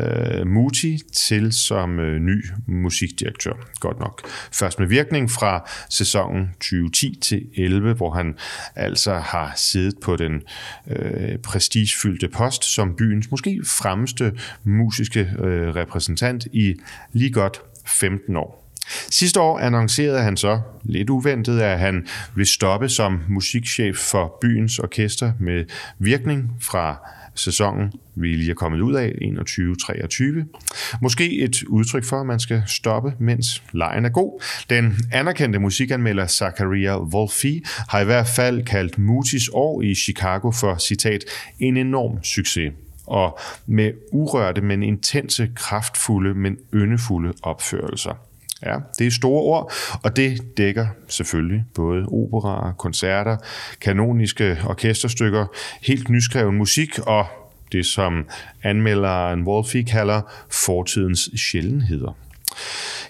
uh, 0.00 0.46
Muti 0.46 0.98
til 1.12 1.52
som 1.52 1.98
uh, 1.98 2.04
ny 2.04 2.44
musikdirektør, 2.66 3.52
godt 3.80 4.00
nok. 4.00 4.22
Først 4.52 4.78
med 4.78 4.86
virkning 4.86 5.30
fra 5.30 5.68
sæsonen 5.88 6.48
2010 6.60 7.18
til 7.22 7.46
11, 7.56 7.94
hvor 7.94 8.10
han 8.10 8.34
altså 8.76 9.14
har 9.14 9.52
siddet 9.56 9.94
på 10.02 10.16
den 10.16 10.42
uh, 10.86 10.94
prestigefyldte 11.42 12.28
post 12.28 12.64
som 12.64 12.96
byens 12.96 13.30
måske 13.30 13.60
fremmeste 13.66 14.32
musiske 14.64 15.30
uh, 15.38 15.44
repræsentant 15.46 16.46
i 16.52 16.74
lige 17.12 17.32
godt 17.32 17.60
15 17.86 18.36
år. 18.36 18.69
Sidste 19.10 19.40
år 19.40 19.58
annoncerede 19.58 20.22
han 20.22 20.36
så, 20.36 20.60
lidt 20.82 21.10
uventet, 21.10 21.60
at 21.60 21.78
han 21.78 22.06
vil 22.34 22.46
stoppe 22.46 22.88
som 22.88 23.20
musikchef 23.28 23.96
for 23.96 24.38
byens 24.40 24.78
orkester 24.78 25.32
med 25.38 25.64
virkning 25.98 26.52
fra 26.60 26.96
sæsonen, 27.34 27.92
vi 28.14 28.28
lige 28.28 28.50
er 28.50 28.54
kommet 28.54 28.80
ud 28.80 28.94
af, 28.94 29.08
21-23. 29.08 30.98
Måske 31.02 31.38
et 31.38 31.62
udtryk 31.62 32.04
for, 32.04 32.20
at 32.20 32.26
man 32.26 32.40
skal 32.40 32.62
stoppe, 32.66 33.12
mens 33.18 33.62
lejen 33.72 34.04
er 34.04 34.08
god. 34.08 34.42
Den 34.70 34.96
anerkendte 35.12 35.58
musikanmelder 35.58 36.26
Zachariah 36.26 37.00
Wolfi 37.00 37.64
har 37.88 38.00
i 38.00 38.04
hvert 38.04 38.28
fald 38.28 38.64
kaldt 38.64 38.98
Mutis 38.98 39.50
år 39.52 39.82
i 39.82 39.94
Chicago 39.94 40.50
for, 40.50 40.76
citat, 40.78 41.24
en 41.58 41.76
enorm 41.76 42.24
succes 42.24 42.72
og 43.06 43.38
med 43.66 43.92
urørte, 44.12 44.60
men 44.60 44.82
intense, 44.82 45.50
kraftfulde, 45.54 46.34
men 46.34 46.56
yndefulde 46.74 47.32
opførelser. 47.42 48.29
Ja, 48.66 48.76
det 48.98 49.06
er 49.06 49.10
store 49.10 49.42
ord, 49.42 49.72
og 50.02 50.16
det 50.16 50.56
dækker 50.56 50.86
selvfølgelig 51.08 51.64
både 51.74 52.06
operaer, 52.06 52.72
koncerter, 52.72 53.36
kanoniske 53.80 54.58
orkesterstykker, 54.64 55.46
helt 55.82 56.08
nyskreven 56.08 56.56
musik 56.56 56.98
og 56.98 57.26
det, 57.72 57.86
som 57.86 58.26
anmelderen 58.62 59.42
Wolfie 59.42 59.84
kalder 59.84 60.20
fortidens 60.50 61.30
sjældenheder. 61.36 62.16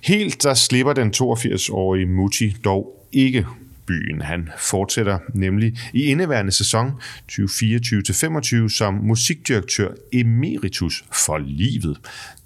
Helt 0.04 0.42
der 0.42 0.54
slipper 0.54 0.92
den 0.92 1.12
82-årige 1.16 2.06
Mucci 2.06 2.56
dog 2.64 3.06
ikke 3.12 3.46
byen. 3.86 4.22
Han 4.22 4.48
fortsætter 4.58 5.18
nemlig 5.34 5.76
i 5.92 6.04
indeværende 6.04 6.52
sæson 6.52 6.92
2024-25 7.32 8.68
som 8.68 8.94
musikdirektør 8.94 9.88
emeritus 10.12 11.04
for 11.12 11.38
livet. 11.38 11.98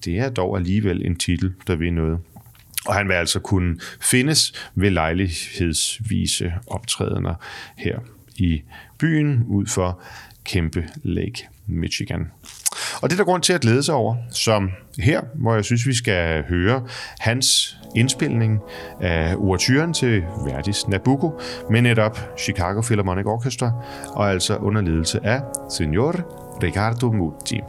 Det 0.05 0.19
er 0.19 0.31
dog 0.31 0.57
alligevel 0.57 1.07
en 1.07 1.17
titel, 1.17 1.53
der 1.67 1.77
vil 1.77 1.93
noget. 1.93 2.19
Og 2.87 2.95
han 2.95 3.09
vil 3.09 3.15
altså 3.15 3.41
kunne 3.41 3.77
findes 4.01 4.69
ved 4.75 4.91
lejlighedsvise 4.91 6.53
optrædener 6.67 7.35
her 7.77 7.99
i 8.37 8.63
byen 8.99 9.45
ud 9.47 9.67
for 9.67 10.01
Kæmpe 10.45 10.89
Lake, 11.03 11.49
Michigan. 11.67 12.31
Og 13.03 13.11
det 13.11 13.13
er 13.13 13.17
der 13.17 13.25
grund 13.25 13.43
til 13.43 13.53
at 13.53 13.61
glæde 13.61 13.83
sig 13.83 13.95
over, 13.95 14.17
som 14.31 14.71
her, 14.99 15.21
hvor 15.35 15.55
jeg 15.55 15.65
synes, 15.65 15.87
vi 15.87 15.95
skal 15.95 16.45
høre 16.49 16.87
hans 17.19 17.79
indspilning 17.97 18.61
af 19.01 19.35
overturen 19.37 19.95
til 19.95 20.23
Verdis 20.47 20.89
Nabucco 20.89 21.41
med 21.71 21.83
netop 21.83 22.19
Chicago 22.39 22.81
Philharmonic 22.81 23.27
Orchestra, 23.27 23.73
og 24.09 24.31
altså 24.31 24.57
under 24.57 24.83
ledelse 24.83 25.27
af 25.27 25.41
Signor 25.71 26.13
Ricardo 26.63 27.13
Muti. 27.13 27.61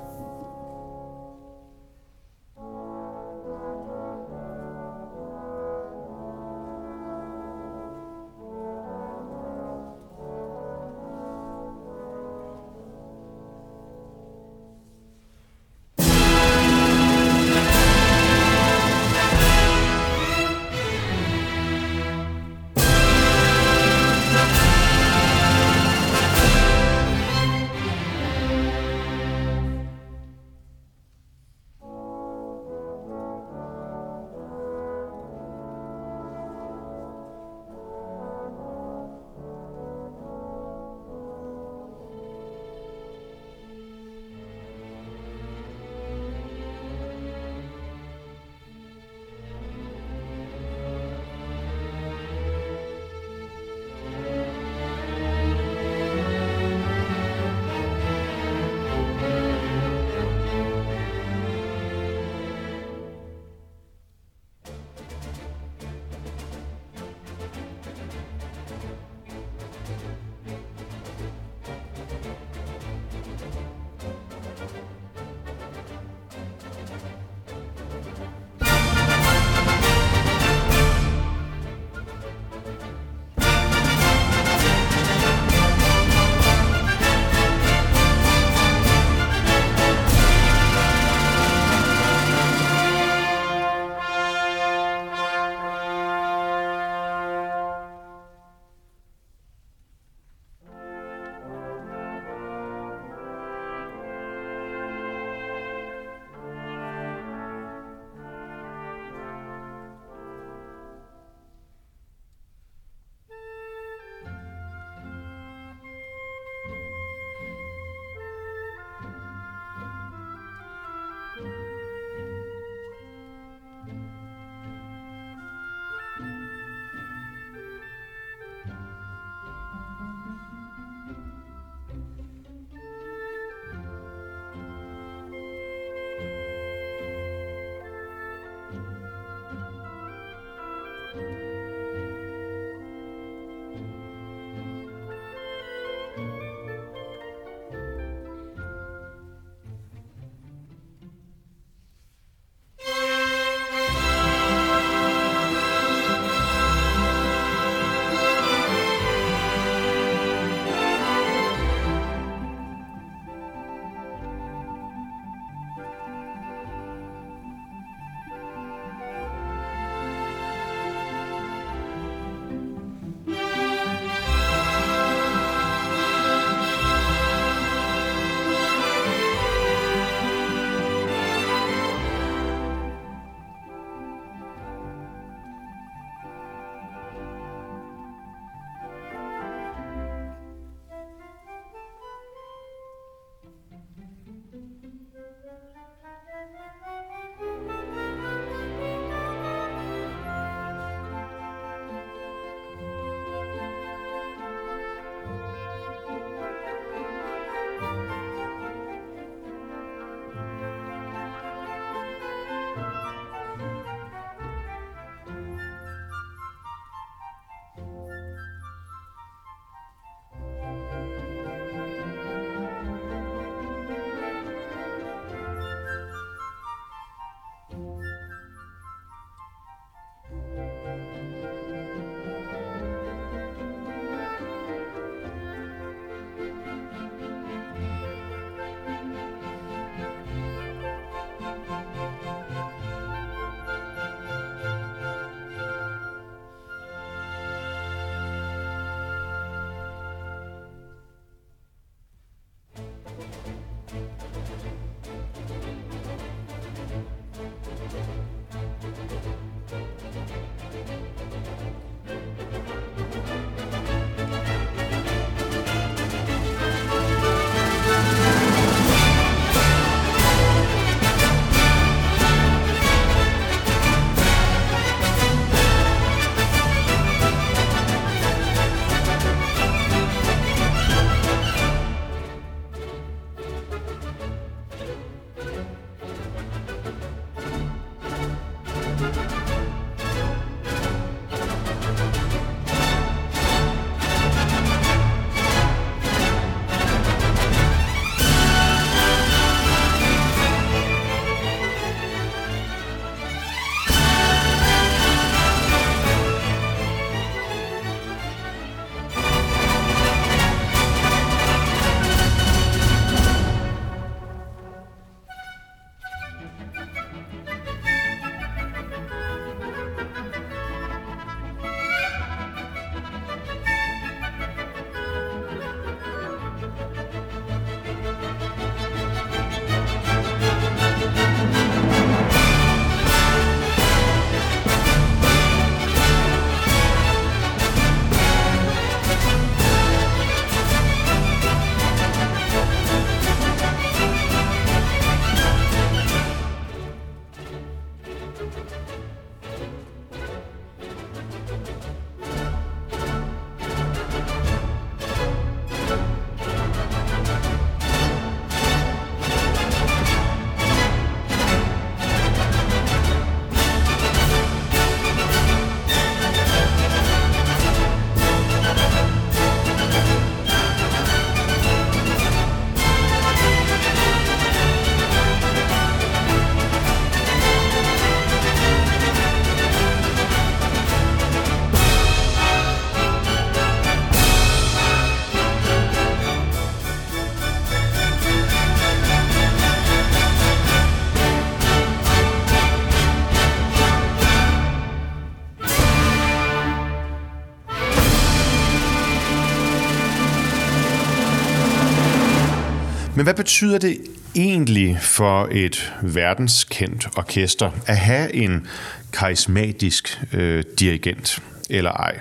Hvad 403.26 403.34
betyder 403.34 403.78
det 403.78 403.98
egentlig 404.36 404.98
for 405.02 405.48
et 405.52 405.94
verdenskendt 406.02 407.08
orkester 407.18 407.72
at 407.88 407.98
have 407.98 408.34
en 408.34 408.68
karismatisk 409.14 410.22
øh, 410.34 410.64
dirigent, 410.80 411.40
eller 411.70 411.92
ej? 411.92 412.20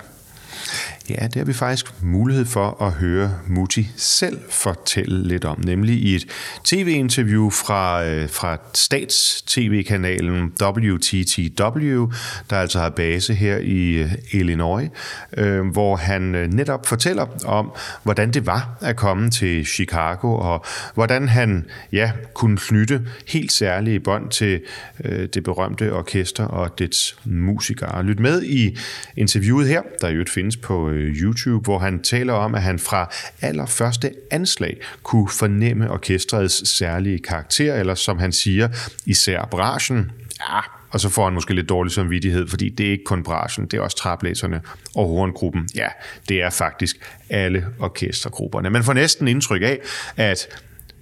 Ja, 1.09 1.27
det 1.27 1.35
har 1.35 1.45
vi 1.45 1.53
faktisk 1.53 1.84
mulighed 2.05 2.45
for 2.45 2.83
at 2.83 2.93
høre 2.93 3.31
Muti 3.47 3.89
selv 3.97 4.39
fortælle 4.51 5.29
lidt 5.29 5.45
om, 5.45 5.61
nemlig 5.65 5.95
i 5.95 6.15
et 6.15 6.27
tv-interview 6.65 7.51
fra, 7.51 8.05
øh, 8.05 8.29
fra 8.29 8.59
stats-tv-kanalen 8.75 10.53
WTTW, 10.63 12.07
der 12.51 12.57
altså 12.57 12.79
har 12.79 12.91
base 12.91 13.35
her 13.35 13.57
i 13.59 13.91
øh, 13.91 14.13
Illinois, 14.33 14.91
øh, 15.37 15.67
hvor 15.67 15.97
han 15.97 16.35
øh, 16.35 16.53
netop 16.53 16.87
fortæller 16.87 17.27
om, 17.45 17.73
hvordan 18.03 18.31
det 18.31 18.47
var 18.47 18.79
at 18.81 18.97
komme 18.97 19.31
til 19.31 19.67
Chicago, 19.67 20.35
og 20.35 20.65
hvordan 20.95 21.29
han 21.29 21.65
ja, 21.93 22.13
kunne 22.35 22.57
knytte 22.57 23.03
helt 23.29 23.53
særlige 23.53 24.01
bånd 24.01 24.31
til 24.31 24.61
øh, 25.05 25.29
det 25.35 25.45
berømte 25.45 25.93
orkester 25.93 26.45
og 26.45 26.79
dets 26.79 27.17
musikere. 27.25 28.03
Lyt 28.03 28.21
med 28.21 28.43
i 28.43 28.79
interviewet 29.17 29.69
her, 29.69 29.83
der 30.01 30.09
jo 30.09 30.25
findes 30.29 30.57
på 30.57 30.91
øh, 30.91 31.15
YouTube, 31.15 31.65
hvor 31.65 31.79
han 31.79 31.94
taler 32.03 32.33
om, 32.33 32.55
at 32.55 32.63
han 32.63 32.79
fra 32.79 33.13
allerførste 33.41 34.13
anslag 34.31 34.77
kunne 35.03 35.29
fornemme 35.29 35.91
orkestrets 35.91 36.69
særlige 36.69 37.19
karakter, 37.19 37.75
eller 37.75 37.95
som 37.95 38.19
han 38.19 38.33
siger, 38.33 38.69
især 39.07 39.49
brachen. 39.51 40.11
Ja, 40.41 40.61
og 40.91 41.01
så 41.01 41.09
får 41.09 41.25
han 41.25 41.35
måske 41.35 41.55
lidt 41.55 41.69
dårlig 41.69 41.93
samvittighed, 41.93 42.49
fordi 42.49 42.69
det 42.69 42.87
er 42.87 42.91
ikke 42.91 43.05
kun 43.05 43.23
brachen, 43.23 43.67
det 43.67 43.77
er 43.77 43.81
også 43.81 43.97
traplæserne 43.97 44.61
og 44.95 45.09
horngruppen. 45.09 45.69
Ja, 45.75 45.89
det 46.29 46.43
er 46.43 46.51
faktisk 46.51 46.97
alle 47.31 47.67
orkestergrupperne. 47.79 48.71
Man 48.71 48.85
får 48.85 48.93
næsten 48.93 49.29
indtryk 49.29 49.63
af, 49.63 49.79
at 50.17 50.47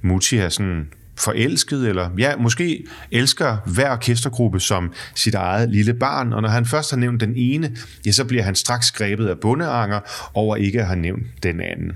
Muti 0.03 0.37
er 0.37 0.49
sådan 0.49 0.89
forelsket, 1.17 1.89
eller 1.89 2.11
ja, 2.19 2.37
måske 2.37 2.87
elsker 3.11 3.57
hver 3.67 3.93
orkestergruppe 3.93 4.61
som 4.61 4.93
sit 5.15 5.35
eget 5.35 5.71
lille 5.71 5.95
barn, 5.95 6.33
og 6.33 6.43
når 6.43 6.49
han 6.49 6.67
først 6.67 6.91
har 6.91 6.99
nævnt 6.99 7.21
den 7.21 7.33
ene, 7.37 7.77
ja, 8.07 8.13
så 8.13 8.25
bliver 8.25 8.43
han 8.43 8.55
straks 8.55 8.91
grebet 8.91 9.29
af 9.29 9.39
bundeanger 9.39 10.01
over 10.35 10.57
ikke 10.57 10.81
at 10.81 10.87
have 10.87 10.99
nævnt 10.99 11.43
den 11.43 11.61
anden. 11.61 11.93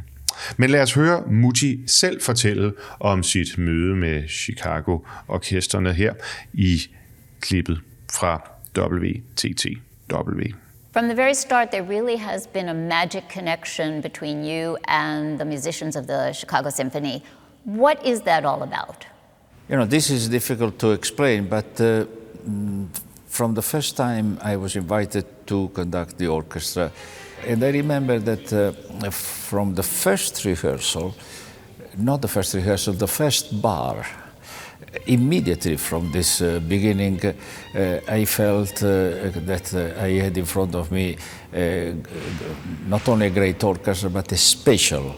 Men 0.56 0.70
lad 0.70 0.82
os 0.82 0.94
høre 0.94 1.22
Muti 1.26 1.80
selv 1.86 2.22
fortælle 2.22 2.72
om 3.00 3.22
sit 3.22 3.58
møde 3.58 3.96
med 3.96 4.28
Chicago-orkesterne 4.28 5.92
her 5.92 6.14
i 6.52 6.82
klippet 7.40 7.80
fra 8.12 8.50
WTTW. 8.78 10.42
From 10.92 11.04
the 11.04 11.16
very 11.16 11.34
start, 11.34 11.68
there 11.72 11.82
really 11.82 12.16
has 12.16 12.46
been 12.46 12.68
a 12.68 12.74
magic 12.74 13.22
connection 13.34 14.02
between 14.02 14.44
you 14.44 14.76
and 14.88 15.38
the 15.38 15.44
musicians 15.44 15.96
of 15.96 16.04
the 16.06 16.32
Chicago 16.32 16.70
Symphony. 16.70 17.20
What 17.66 18.06
is 18.06 18.20
that 18.22 18.44
all 18.44 18.62
about? 18.62 19.06
You 19.68 19.74
know, 19.74 19.86
this 19.86 20.08
is 20.08 20.28
difficult 20.28 20.78
to 20.78 20.92
explain, 20.92 21.48
but 21.48 21.80
uh, 21.80 22.04
from 23.26 23.54
the 23.54 23.62
first 23.62 23.96
time 23.96 24.38
I 24.40 24.54
was 24.54 24.76
invited 24.76 25.24
to 25.48 25.68
conduct 25.74 26.16
the 26.16 26.28
orchestra, 26.28 26.92
and 27.44 27.64
I 27.64 27.70
remember 27.70 28.20
that 28.20 28.52
uh, 28.52 29.10
from 29.10 29.74
the 29.74 29.82
first 29.82 30.44
rehearsal, 30.44 31.16
not 31.98 32.22
the 32.22 32.28
first 32.28 32.54
rehearsal, 32.54 32.94
the 32.94 33.08
first 33.08 33.60
bar, 33.60 34.06
immediately 35.06 35.76
from 35.76 36.12
this 36.12 36.40
uh, 36.40 36.60
beginning, 36.68 37.20
uh, 37.26 37.98
I 38.06 38.26
felt 38.26 38.80
uh, 38.84 39.30
that 39.44 39.74
uh, 39.74 40.00
I 40.04 40.10
had 40.22 40.38
in 40.38 40.44
front 40.44 40.76
of 40.76 40.92
me 40.92 41.16
uh, 41.52 41.92
not 42.86 43.08
only 43.08 43.26
a 43.26 43.30
great 43.30 43.64
orchestra, 43.64 44.08
but 44.08 44.30
a 44.30 44.36
special 44.36 45.16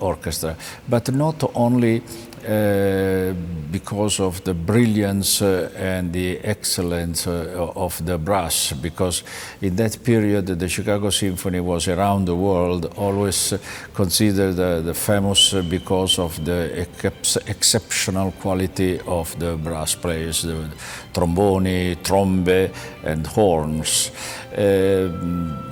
orchestra. 0.00 0.56
But 0.88 1.12
not 1.12 1.50
only 1.54 2.02
uh, 2.40 3.34
because 3.70 4.18
of 4.18 4.42
the 4.44 4.54
brilliance 4.54 5.42
uh, 5.42 5.70
and 5.76 6.10
the 6.10 6.38
excellence 6.38 7.26
uh, 7.26 7.70
of 7.76 8.02
the 8.06 8.16
brass, 8.16 8.72
because 8.72 9.22
in 9.60 9.76
that 9.76 10.02
period 10.02 10.46
the 10.46 10.68
Chicago 10.68 11.10
Symphony 11.10 11.60
was 11.60 11.86
around 11.86 12.24
the 12.24 12.34
world 12.34 12.94
always 12.96 13.52
considered 13.94 14.56
the 14.56 14.94
famous 14.94 15.52
because 15.68 16.18
of 16.18 16.42
the 16.46 16.86
ex 17.04 17.36
exceptional 17.46 18.32
quality 18.40 18.98
of 19.00 19.38
the 19.38 19.56
brass 19.56 19.94
players, 19.94 20.40
the 20.42 20.66
tromboni, 21.12 22.02
trombe, 22.02 22.70
and 23.04 23.26
horns. 23.26 24.10
Um, 24.56 25.69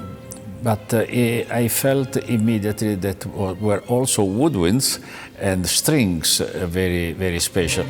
but 0.63 0.93
uh, 0.93 1.05
I 1.51 1.69
felt 1.69 2.17
immediately 2.17 2.97
that 2.97 3.27
were 3.61 3.83
also 3.89 4.25
woodwinds 4.25 5.01
and 5.41 5.67
strings 5.67 6.41
uh, 6.41 6.67
very, 6.67 7.13
very 7.13 7.39
special. 7.39 7.85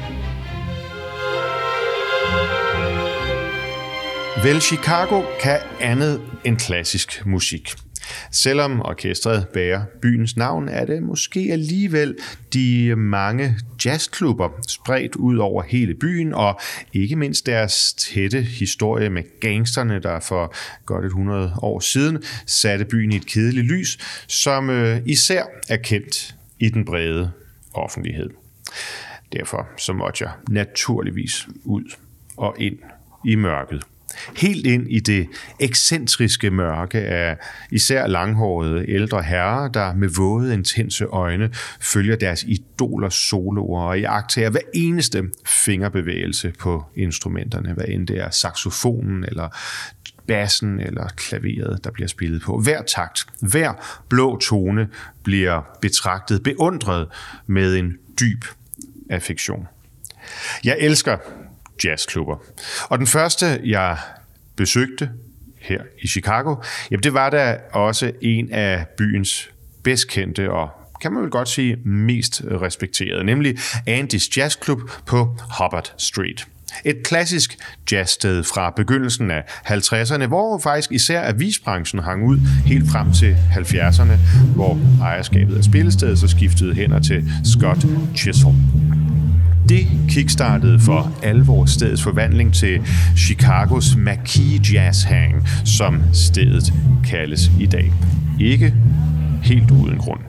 Vel, 4.43 4.61
Chicago 4.61 5.23
kan 5.41 5.61
andet 5.81 6.21
end 6.45 6.59
klassisk 6.59 7.25
musik. 7.25 7.88
Selvom 8.33 8.81
orkestret 8.81 9.49
bærer 9.49 9.85
byens 10.03 10.37
navn, 10.37 10.69
er 10.69 10.85
det 10.85 11.03
måske 11.03 11.49
alligevel 11.53 12.17
de 12.53 12.97
mange 12.97 13.57
jazzklubber 13.85 14.49
spredt 14.69 15.17
ud 15.17 15.37
over 15.37 15.63
hele 15.63 15.95
byen, 15.95 16.35
og 16.35 16.61
ikke 16.93 17.17
mindst 17.17 17.47
deres 17.47 17.93
tætte 17.93 18.43
historie 18.43 19.11
med 19.11 19.41
gangsterne, 19.41 19.99
der 20.03 20.21
for 20.21 20.55
godt 20.87 21.05
et 21.05 21.09
100 21.09 21.53
år 21.63 21.81
siden 21.81 22.23
satte 22.47 22.85
byen 22.85 23.13
i 23.13 23.17
et 23.17 23.27
kedeligt 23.27 23.67
lys, 23.67 23.99
som 24.29 24.71
øh, 24.71 25.01
især 25.07 25.43
er 25.69 25.77
kendt 25.77 26.35
i 26.59 26.69
den 26.69 26.85
brede 26.85 27.31
offentlighed. 27.75 28.31
Derfor 29.33 29.69
så 29.77 29.93
måtte 29.93 30.25
jeg 30.25 30.33
naturligvis 30.49 31.49
ud 31.65 31.95
og 32.37 32.55
ind 32.59 32.79
i 33.25 33.35
mørket 33.35 33.85
helt 34.37 34.67
ind 34.67 34.87
i 34.91 35.01
det 35.01 35.29
ekscentriske 35.61 36.51
mørke 36.51 36.99
af 36.99 37.37
især 37.71 38.07
langhårede 38.07 38.91
ældre 38.91 39.23
herrer, 39.23 39.69
der 39.69 39.95
med 39.95 40.09
våde, 40.09 40.55
intense 40.55 41.05
øjne 41.05 41.51
følger 41.81 42.17
deres 42.17 42.43
idolers 42.43 43.15
soloer 43.15 43.83
og 43.83 43.99
iagtager 43.99 44.51
hver 44.51 44.61
eneste 44.75 45.25
fingerbevægelse 45.47 46.53
på 46.59 46.85
instrumenterne, 46.97 47.73
hvad 47.73 47.85
end 47.89 48.07
det 48.07 48.19
er 48.19 48.31
saxofonen 48.31 49.25
eller 49.25 49.49
bassen 50.27 50.81
eller 50.81 51.09
klaveret, 51.09 51.85
der 51.85 51.91
bliver 51.91 52.09
spillet 52.09 52.43
på. 52.43 52.61
Hver 52.61 52.83
takt, 52.83 53.27
hver 53.41 53.73
blå 54.09 54.39
tone 54.39 54.89
bliver 55.23 55.63
betragtet, 55.81 56.43
beundret 56.43 57.09
med 57.47 57.77
en 57.77 57.97
dyb 58.21 58.45
affektion. 59.11 59.69
Jeg 60.65 60.77
elsker 60.81 61.17
jazzklubber. 61.85 62.37
Og 62.89 62.99
den 62.99 63.07
første, 63.07 63.61
jeg 63.65 63.97
besøgte 64.57 65.11
her 65.61 65.83
i 66.03 66.09
Chicago, 66.09 66.55
jamen 66.91 67.03
det 67.03 67.15
var 67.15 67.31
da 67.31 67.59
også 67.73 68.13
en 68.21 68.53
af 68.53 68.87
byens 68.99 69.51
bedst 69.83 70.09
kendte 70.09 70.51
og 70.51 70.71
kan 71.01 71.13
man 71.13 71.23
vel 71.23 71.31
godt 71.31 71.49
sige 71.49 71.77
mest 71.85 72.43
respekterede, 72.61 73.25
nemlig 73.25 73.59
Andy's 73.89 74.31
Jazz 74.37 74.59
Club 74.65 74.81
på 75.07 75.39
Hubbard 75.59 75.93
Street. 75.99 76.47
Et 76.85 76.97
klassisk 77.05 77.57
jazzsted 77.93 78.45
fra 78.45 78.71
begyndelsen 78.71 79.31
af 79.31 79.43
50'erne, 79.67 80.27
hvor 80.27 80.59
faktisk 80.59 80.93
især 80.93 81.21
avisbranchen 81.23 82.03
hang 82.03 82.25
ud 82.25 82.39
helt 82.67 82.91
frem 82.91 83.13
til 83.13 83.37
70'erne, 83.53 84.17
hvor 84.55 84.81
ejerskabet 85.03 85.57
af 85.57 85.65
spillestedet 85.65 86.19
så 86.19 86.29
skiftede 86.29 86.75
hænder 86.75 87.01
til 87.01 87.25
Scott 87.45 87.87
Chisholm. 88.17 88.88
Det 89.69 89.87
kickstartede 90.09 90.79
for 90.81 91.13
alvor 91.23 91.65
stedets 91.65 92.03
forvandling 92.03 92.55
til 92.55 92.81
Chicagos 93.17 93.97
Marquis 93.97 94.75
Jazz 94.75 95.03
Hang, 95.03 95.49
som 95.65 96.03
stedet 96.13 96.73
kaldes 97.05 97.51
i 97.61 97.67
dag. 97.67 97.93
Ikke 98.41 98.75
helt 99.43 99.71
uden 99.71 99.99
grund. 99.99 100.21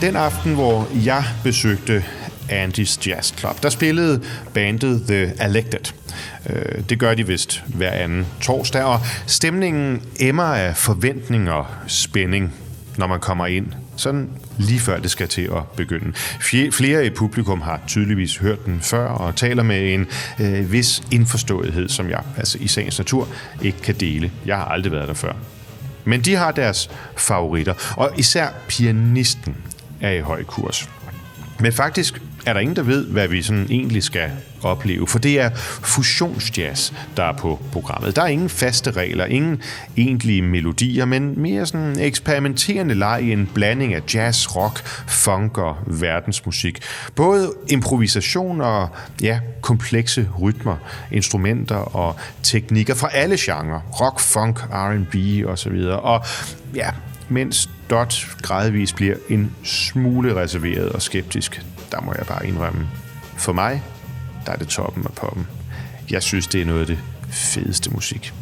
Den 0.00 0.16
aften, 0.16 0.54
hvor 0.54 0.88
jeg 1.04 1.24
besøgte 1.44 2.04
Andy's 2.48 3.08
Jazz 3.08 3.38
Club. 3.38 3.62
Der 3.62 3.68
spillede 3.68 4.22
bandet 4.54 5.02
The 5.06 5.44
Elected. 5.44 5.92
Øh, 6.50 6.82
det 6.88 6.98
gør 6.98 7.14
de 7.14 7.26
vist 7.26 7.64
hver 7.66 7.90
anden 7.90 8.26
torsdag, 8.40 8.84
og 8.84 9.00
stemningen 9.26 10.02
emmer 10.20 10.42
af 10.42 10.76
forventning 10.76 11.50
og 11.50 11.66
spænding, 11.86 12.54
når 12.96 13.06
man 13.06 13.20
kommer 13.20 13.46
ind 13.46 13.66
sådan 13.96 14.30
lige 14.58 14.80
før 14.80 14.98
det 14.98 15.10
skal 15.10 15.28
til 15.28 15.42
at 15.42 15.62
begynde. 15.76 16.12
Flere 16.72 17.06
i 17.06 17.10
publikum 17.10 17.60
har 17.60 17.80
tydeligvis 17.86 18.36
hørt 18.36 18.66
den 18.66 18.80
før 18.80 19.08
og 19.08 19.36
taler 19.36 19.62
med 19.62 19.94
en 19.94 20.06
øh, 20.40 20.72
vis 20.72 21.02
indforståethed, 21.10 21.88
som 21.88 22.10
jeg 22.10 22.20
altså 22.36 22.58
i 22.60 22.68
sagens 22.68 22.98
natur 22.98 23.28
ikke 23.62 23.78
kan 23.82 23.94
dele. 23.94 24.30
Jeg 24.46 24.56
har 24.56 24.64
aldrig 24.64 24.92
været 24.92 25.08
der 25.08 25.14
før. 25.14 25.32
Men 26.04 26.20
de 26.20 26.34
har 26.34 26.50
deres 26.50 26.90
favoritter, 27.16 27.74
og 27.96 28.10
især 28.16 28.48
pianisten 28.68 29.56
er 30.00 30.10
i 30.10 30.20
høj 30.20 30.44
kurs. 30.44 30.88
Men 31.60 31.72
faktisk 31.72 32.22
er 32.46 32.52
der 32.52 32.60
ingen, 32.60 32.76
der 32.76 32.82
ved, 32.82 33.06
hvad 33.06 33.28
vi 33.28 33.42
sådan 33.42 33.66
egentlig 33.70 34.02
skal 34.02 34.30
opleve, 34.62 35.06
for 35.06 35.18
det 35.18 35.40
er 35.40 35.50
fusionsjazz, 35.54 36.92
der 37.16 37.22
er 37.22 37.32
på 37.32 37.60
programmet. 37.72 38.16
Der 38.16 38.22
er 38.22 38.26
ingen 38.26 38.48
faste 38.48 38.90
regler, 38.90 39.24
ingen 39.24 39.62
egentlige 39.96 40.42
melodier, 40.42 41.04
men 41.04 41.40
mere 41.40 41.66
sådan 41.66 41.98
eksperimenterende 41.98 42.94
leg 42.94 43.22
i 43.22 43.32
en 43.32 43.50
blanding 43.54 43.94
af 43.94 44.02
jazz, 44.14 44.56
rock, 44.56 44.86
funk 45.08 45.58
og 45.58 45.76
verdensmusik. 45.86 46.82
Både 47.14 47.52
improvisation 47.70 48.60
og 48.60 48.88
ja, 49.22 49.40
komplekse 49.60 50.28
rytmer, 50.40 50.76
instrumenter 51.12 51.96
og 51.96 52.16
teknikker 52.42 52.94
fra 52.94 53.08
alle 53.12 53.36
genrer. 53.40 53.80
Rock, 53.80 54.20
funk, 54.20 54.60
R&B 54.72 55.46
osv. 55.46 55.80
Og 56.02 56.24
ja, 56.74 56.90
mens 57.28 57.70
Dot 57.90 58.36
gradvist 58.42 58.96
bliver 58.96 59.16
en 59.28 59.56
smule 59.64 60.34
reserveret 60.34 60.88
og 60.88 61.02
skeptisk, 61.02 61.62
der 61.92 62.00
må 62.00 62.14
jeg 62.18 62.26
bare 62.26 62.46
indrømme. 62.46 62.88
For 63.36 63.52
mig, 63.52 63.82
der 64.46 64.52
er 64.52 64.56
det 64.56 64.68
toppen 64.68 65.04
af 65.04 65.12
poppen. 65.12 65.46
Jeg 66.10 66.22
synes, 66.22 66.46
det 66.46 66.60
er 66.62 66.66
noget 66.66 66.80
af 66.80 66.86
det 66.86 66.98
fedeste 67.30 67.90
musik. 67.90 68.34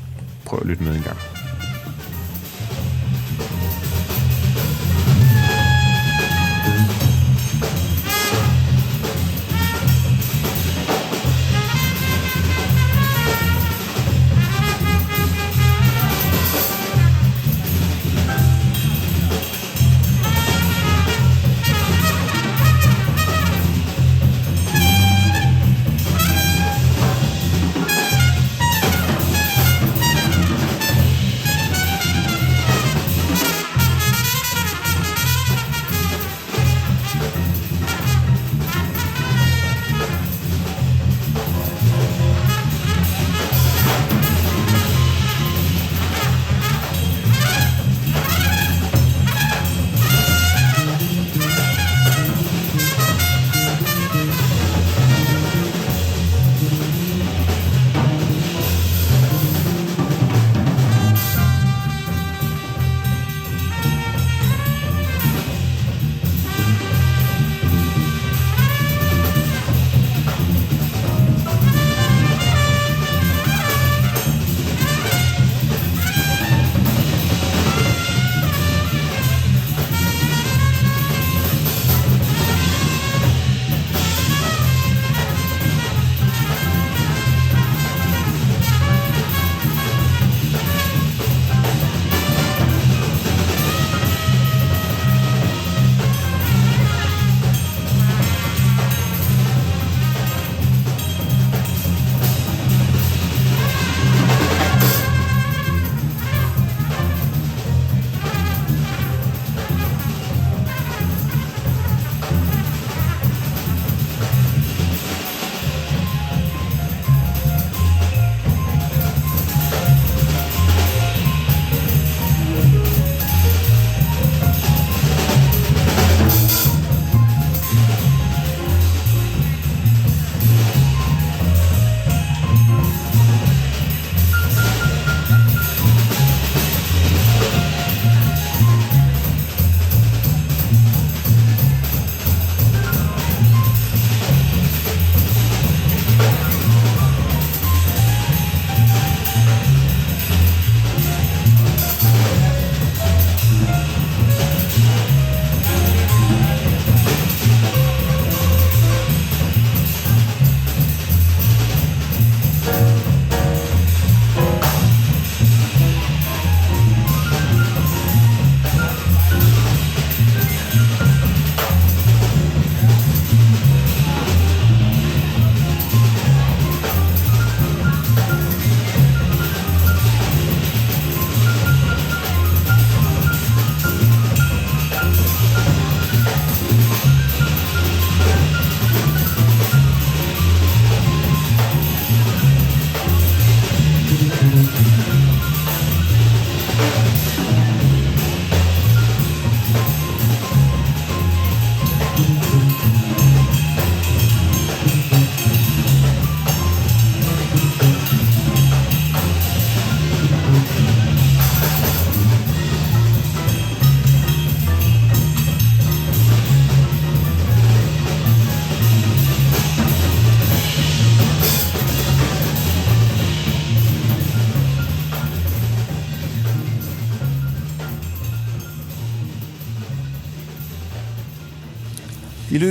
Prøv 0.44 0.61
at 0.61 0.66
lytte 0.66 0.82
med 0.82 0.96
en 0.96 1.02
gang. 1.02 1.36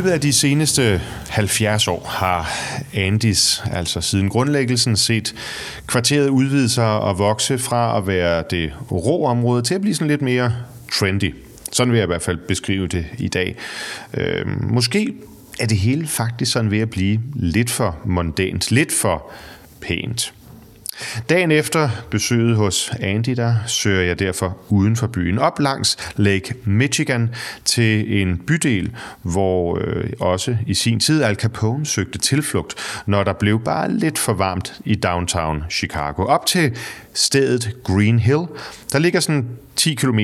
Løbet 0.06 0.14
af 0.14 0.22
de 0.22 0.34
seneste 0.34 1.01
70 1.30 1.88
år 1.88 2.06
har 2.08 2.51
Andis, 2.93 3.64
altså 3.72 4.01
siden 4.01 4.30
grundlæggelsen, 4.30 4.95
set 4.95 5.36
kvarteret 5.88 6.30
udvide 6.30 6.70
sig 6.70 6.99
og 6.99 7.20
vokse 7.20 7.58
fra 7.58 7.97
at 7.97 8.08
være 8.08 8.43
det 8.49 8.74
rå 8.91 9.26
område 9.26 9.62
til 9.62 9.76
at 9.76 9.82
blive 9.82 9.95
sådan 9.95 10.08
lidt 10.08 10.22
mere 10.22 10.53
trendy. 10.93 11.36
Sådan 11.72 11.91
vil 11.91 11.97
jeg 11.97 12.06
i 12.06 12.08
hvert 12.08 12.22
fald 12.22 12.38
beskrive 12.38 12.88
det 12.88 13.06
i 13.18 13.28
dag. 13.28 13.56
Øh, 14.14 14.64
måske 14.64 15.14
er 15.60 15.66
det 15.66 15.78
hele 15.78 16.08
faktisk 16.08 16.51
sådan 16.51 16.72
ved 16.72 16.80
at 16.80 16.89
blive 16.89 17.20
lidt 17.36 17.70
for 17.70 17.97
mondant, 18.06 18.72
lidt 18.72 18.91
for 18.91 19.32
pænt. 19.82 20.34
Dagen 21.29 21.51
efter 21.51 21.89
besøget 22.11 22.55
hos 22.55 22.91
Andy, 22.99 23.29
der 23.29 23.55
søger 23.67 24.01
jeg 24.01 24.19
derfor 24.19 24.57
uden 24.69 24.95
for 24.95 25.07
byen 25.07 25.39
op 25.39 25.59
langs 25.59 25.97
Lake 26.15 26.55
Michigan 26.63 27.29
til 27.65 28.21
en 28.21 28.37
bydel, 28.37 28.91
hvor 29.21 29.79
øh, 29.81 30.09
også 30.19 30.57
i 30.67 30.73
sin 30.73 30.99
tid 30.99 31.23
Al 31.23 31.35
Capone 31.35 31.85
søgte 31.85 32.19
tilflugt, 32.19 32.73
når 33.05 33.23
der 33.23 33.33
blev 33.33 33.63
bare 33.63 33.91
lidt 33.91 34.17
for 34.17 34.33
varmt 34.33 34.81
i 34.85 34.95
downtown 34.95 35.63
Chicago. 35.69 36.23
Op 36.23 36.45
til 36.45 36.77
stedet 37.13 37.75
Green 37.83 38.19
Hill, 38.19 38.45
der 38.91 38.99
ligger 38.99 39.19
sådan 39.19 39.47
10 39.75 39.93
km 39.93 40.19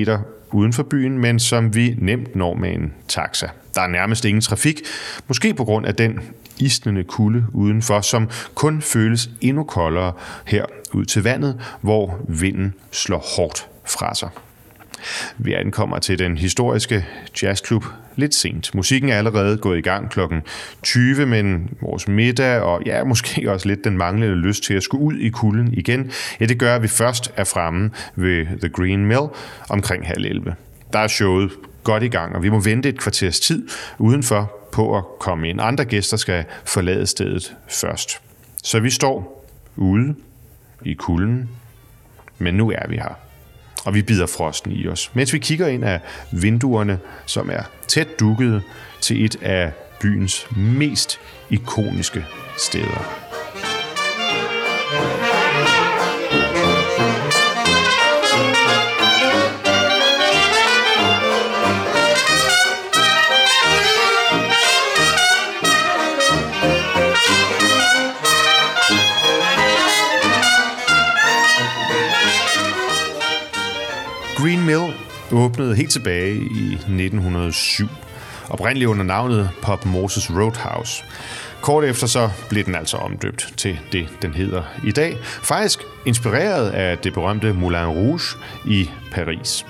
uden 0.51 0.73
for 0.73 0.83
byen, 0.83 1.17
men 1.17 1.39
som 1.39 1.75
vi 1.75 1.95
nemt 1.97 2.35
når 2.35 2.53
med 2.53 2.73
en 2.73 2.93
taxa. 3.07 3.47
Der 3.75 3.81
er 3.81 3.87
nærmest 3.87 4.25
ingen 4.25 4.41
trafik, 4.41 4.81
måske 5.27 5.53
på 5.53 5.65
grund 5.65 5.85
af 5.85 5.95
den 5.95 6.19
isnende 6.61 7.03
kulde 7.03 7.45
udenfor, 7.53 8.01
som 8.01 8.29
kun 8.55 8.81
føles 8.81 9.29
endnu 9.41 9.63
koldere 9.63 10.13
her 10.45 10.65
ud 10.93 11.05
til 11.05 11.23
vandet, 11.23 11.61
hvor 11.81 12.19
vinden 12.27 12.73
slår 12.91 13.25
hårdt 13.37 13.67
fra 13.85 14.15
sig. 14.15 14.29
Vi 15.37 15.53
ankommer 15.53 15.99
til 15.99 16.19
den 16.19 16.37
historiske 16.37 17.05
jazzklub 17.43 17.85
lidt 18.15 18.35
sent. 18.35 18.75
Musikken 18.75 19.09
er 19.09 19.17
allerede 19.17 19.57
gået 19.57 19.77
i 19.77 19.81
gang 19.81 20.09
kl. 20.09 20.19
20, 20.83 21.25
men 21.25 21.69
vores 21.81 22.07
middag 22.07 22.59
og 22.59 22.81
ja, 22.85 23.03
måske 23.03 23.51
også 23.51 23.67
lidt 23.67 23.83
den 23.83 23.97
manglende 23.97 24.35
lyst 24.35 24.63
til 24.63 24.73
at 24.73 24.83
skulle 24.83 25.03
ud 25.03 25.13
i 25.13 25.29
kulden 25.29 25.73
igen, 25.73 26.11
ja, 26.39 26.45
det 26.45 26.59
gør, 26.59 26.75
at 26.75 26.81
vi 26.81 26.87
først 26.87 27.31
er 27.37 27.43
fremme 27.43 27.91
ved 28.15 28.45
The 28.59 28.69
Green 28.69 29.05
Mill 29.05 29.21
omkring 29.69 30.07
halv 30.07 30.25
11. 30.25 30.55
Der 30.93 30.99
er 30.99 31.07
showet 31.07 31.51
godt 31.83 32.03
i 32.03 32.07
gang, 32.07 32.35
og 32.35 32.43
vi 32.43 32.49
må 32.49 32.59
vente 32.59 32.89
et 32.89 32.99
kvarters 32.99 33.39
tid 33.39 33.67
udenfor 33.99 34.60
på 34.71 34.97
at 34.97 35.03
komme 35.19 35.49
ind. 35.49 35.61
Andre 35.61 35.85
gæster 35.85 36.17
skal 36.17 36.45
forlade 36.65 37.07
stedet 37.07 37.55
først. 37.67 38.21
Så 38.63 38.79
vi 38.79 38.89
står 38.89 39.45
ude 39.75 40.15
i 40.85 40.93
kulden, 40.93 41.49
men 42.37 42.53
nu 42.53 42.71
er 42.71 42.87
vi 42.87 42.95
her. 42.95 43.13
Og 43.85 43.93
vi 43.93 44.01
bider 44.01 44.27
frosten 44.27 44.71
i 44.71 44.87
os, 44.87 45.11
mens 45.13 45.33
vi 45.33 45.39
kigger 45.39 45.67
ind 45.67 45.85
af 45.85 45.99
vinduerne, 46.31 46.99
som 47.25 47.49
er 47.49 47.63
tæt 47.87 48.19
dukket 48.19 48.63
til 49.01 49.25
et 49.25 49.35
af 49.41 49.71
byens 50.01 50.47
mest 50.55 51.19
ikoniske 51.49 52.25
steder. 52.57 53.21
Green 74.61 74.79
Mill 74.79 74.93
åbnede 75.31 75.75
helt 75.75 75.91
tilbage 75.91 76.35
i 76.35 76.73
1907, 76.73 77.87
oprindeligt 78.49 78.89
under 78.89 79.03
navnet 79.03 79.49
Pop 79.61 79.85
Moses 79.85 80.31
Roadhouse. 80.31 81.03
Kort 81.61 81.83
efter 81.83 82.07
så 82.07 82.29
blev 82.49 82.65
den 82.65 82.75
altså 82.75 82.97
omdøbt 82.97 83.53
til 83.57 83.79
det, 83.91 84.07
den 84.21 84.33
hedder 84.33 84.63
i 84.85 84.91
dag. 84.91 85.17
Faktisk 85.23 85.79
inspireret 86.05 86.69
af 86.69 86.97
det 86.97 87.13
berømte 87.13 87.53
Moulin 87.53 87.85
Rouge 87.85 88.21
i 88.65 88.89
Paris. 89.11 89.65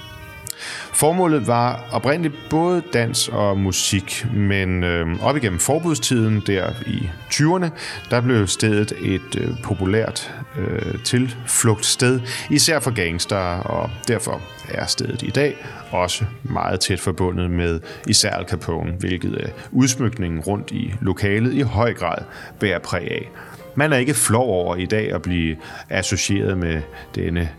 Formålet 0.94 1.48
var 1.48 1.84
oprindeligt 1.92 2.36
både 2.50 2.84
dans 2.94 3.28
og 3.28 3.58
musik, 3.58 4.26
men 4.34 4.84
øh, 4.84 5.24
op 5.24 5.38
igennem 5.38 5.60
forbudstiden 5.60 6.44
der 6.48 6.70
i 6.88 7.10
20'erne, 7.32 7.70
der 8.10 8.22
blev 8.22 8.48
stedet 8.48 8.94
et 9.02 9.36
øh, 9.38 9.50
populært 9.64 10.34
øh, 10.58 11.04
tilflugtssted, 11.04 12.20
især 12.50 12.80
for 12.80 12.92
gangster, 12.92 13.38
og 13.58 13.90
derfor 14.08 14.42
er 14.70 14.86
stedet 14.86 15.22
i 15.22 15.30
dag 15.30 15.56
også 15.92 16.26
meget 16.44 16.80
tæt 16.80 17.00
forbundet 17.00 17.52
med 17.52 17.80
især 18.08 18.30
Al 18.30 18.46
Capone, 18.46 18.92
hvilket 18.92 19.38
øh, 19.42 19.50
udsmykningen 19.72 20.40
rundt 20.40 20.72
i 20.72 20.94
lokalet 21.02 21.54
i 21.54 21.62
høj 21.62 21.94
grad 21.94 22.18
bærer 22.60 22.80
præg 22.80 23.12
af. 23.12 23.30
Man 23.76 23.94
er 23.94 23.98
ikke 23.98 24.14
flov 24.14 24.50
over 24.50 24.76
i 24.76 24.86
dag 24.86 25.14
at 25.14 25.22
blive 25.22 25.58
associeret 25.90 26.58
med 26.58 26.82
denne 27.16 27.50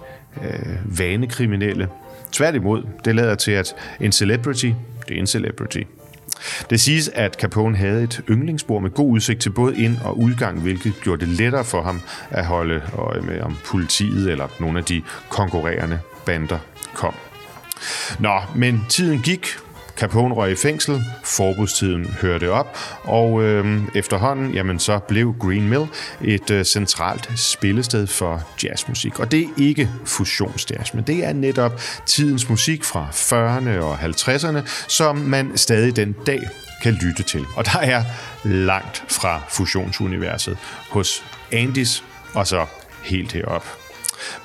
øh, 0.43 0.99
vanekriminelle, 0.99 1.89
Tværtimod, 2.33 2.83
det 3.05 3.14
lader 3.14 3.35
til, 3.35 3.51
at 3.51 3.74
en 4.01 4.12
celebrity, 4.12 4.70
det 5.09 5.16
er 5.16 5.20
en 5.20 5.26
celebrity. 5.26 5.80
Det 6.70 6.80
siges, 6.80 7.09
at 7.09 7.35
Capone 7.35 7.76
havde 7.76 8.03
et 8.03 8.20
yndlingsbord 8.30 8.83
med 8.83 8.91
god 8.91 9.11
udsigt 9.11 9.41
til 9.41 9.51
både 9.51 9.76
ind- 9.76 9.99
og 10.05 10.18
udgang, 10.18 10.61
hvilket 10.61 10.95
gjorde 11.03 11.26
det 11.26 11.28
lettere 11.28 11.64
for 11.64 11.83
ham 11.83 12.01
at 12.30 12.47
holde 12.47 12.83
øje 12.99 13.20
med, 13.20 13.41
om 13.41 13.57
politiet 13.66 14.30
eller 14.30 14.49
nogle 14.61 14.78
af 14.78 14.85
de 14.85 15.03
konkurrerende 15.28 15.99
bander 16.26 16.59
kom. 16.95 17.14
Nå, 18.18 18.41
men 18.57 18.87
tiden 18.89 19.22
gik, 19.22 19.47
Capone 19.97 20.34
røg 20.34 20.53
i 20.53 20.57
fængsel, 20.57 21.05
forbudstiden 21.24 22.07
hørte 22.07 22.51
op, 22.51 22.78
og 23.03 23.43
øh, 23.43 23.82
efterhånden 23.95 24.55
jamen, 24.55 24.78
så 24.78 24.99
blev 24.99 25.34
Green 25.40 25.68
Mill 25.68 25.86
et 26.24 26.51
øh, 26.51 26.64
centralt 26.64 27.30
spillested 27.36 28.07
for 28.07 28.43
jazzmusik. 28.64 29.20
Og 29.20 29.32
det 29.32 29.40
er 29.40 29.49
ikke 29.57 29.90
fusionsjazz, 30.05 30.95
men 30.95 31.05
det 31.05 31.24
er 31.24 31.32
netop 31.32 31.80
tidens 32.07 32.49
musik 32.49 32.84
fra 32.84 33.09
40'erne 33.12 33.82
og 33.82 33.99
50'erne, 34.01 34.68
som 34.88 35.16
man 35.16 35.57
stadig 35.57 35.97
den 35.97 36.14
dag 36.26 36.49
kan 36.82 36.93
lytte 36.93 37.22
til. 37.22 37.45
Og 37.57 37.66
der 37.66 37.78
er 37.78 38.05
langt 38.45 39.05
fra 39.09 39.43
fusionsuniverset 39.49 40.59
hos 40.90 41.24
Andis 41.53 42.05
og 42.34 42.47
så 42.47 42.66
helt 43.03 43.32
herop. 43.32 43.66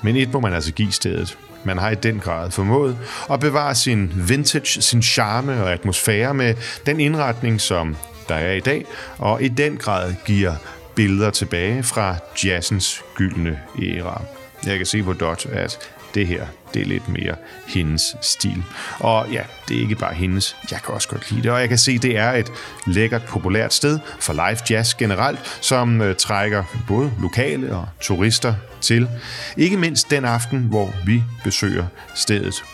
Men 0.02 0.16
et 0.16 0.32
må 0.32 0.40
man 0.40 0.52
altså 0.52 0.72
give 0.72 0.92
stedet. 0.92 1.38
Man 1.64 1.78
har 1.78 1.90
i 1.90 1.94
den 1.94 2.20
grad 2.20 2.50
formået 2.50 2.98
at 3.30 3.40
bevare 3.40 3.74
sin 3.74 4.12
vintage, 4.28 4.82
sin 4.82 5.02
charme 5.02 5.62
og 5.62 5.72
atmosfære 5.72 6.34
med 6.34 6.54
den 6.86 7.00
indretning, 7.00 7.60
som 7.60 7.96
der 8.28 8.34
er 8.34 8.52
i 8.52 8.60
dag, 8.60 8.84
og 9.18 9.42
i 9.42 9.48
den 9.48 9.76
grad 9.76 10.14
giver 10.26 10.54
billeder 10.94 11.30
tilbage 11.30 11.82
fra 11.82 12.16
jazzens 12.44 13.02
gyldne 13.14 13.60
æra. 13.82 14.22
Jeg 14.66 14.76
kan 14.76 14.86
se 14.86 15.02
på 15.02 15.12
Dot, 15.12 15.46
at 15.46 15.78
det 16.14 16.26
her, 16.26 16.46
det 16.74 16.82
er 16.82 16.86
lidt 16.86 17.08
mere 17.08 17.34
hendes 17.66 18.16
stil. 18.20 18.62
Og 19.00 19.26
ja, 19.32 19.42
det 19.68 19.76
er 19.76 19.80
ikke 19.80 19.94
bare 19.94 20.14
hendes, 20.14 20.56
jeg 20.70 20.82
kan 20.84 20.94
også 20.94 21.08
godt 21.08 21.30
lide 21.30 21.42
det, 21.42 21.50
og 21.50 21.60
jeg 21.60 21.68
kan 21.68 21.78
se, 21.78 21.98
det 21.98 22.16
er 22.16 22.32
et 22.32 22.52
lækkert, 22.86 23.24
populært 23.24 23.74
sted 23.74 23.98
for 24.20 24.32
live 24.32 24.58
jazz 24.70 24.94
generelt, 24.94 25.58
som 25.60 26.00
øh, 26.00 26.16
trækker 26.16 26.64
både 26.88 27.12
lokale 27.20 27.76
og 27.76 27.88
turister 28.00 28.54
til. 28.80 29.08
Ikke 29.56 29.76
mindst 29.76 30.10
den 30.10 30.24
aften, 30.24 30.58
hvor 30.58 30.94
vi 31.06 31.22
besøger 31.44 31.86
stedet. 32.14 32.64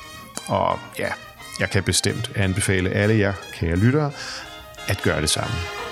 Og 0.47 0.79
ja, 0.99 1.09
jeg 1.61 1.71
kan 1.71 1.83
bestemt 1.83 2.31
anbefale 2.37 2.91
alle 2.91 3.19
jer, 3.19 3.33
kære 3.53 3.77
lyttere, 3.77 4.11
at 4.89 5.03
gøre 5.03 5.21
det 5.21 5.31
samme. 5.31 5.84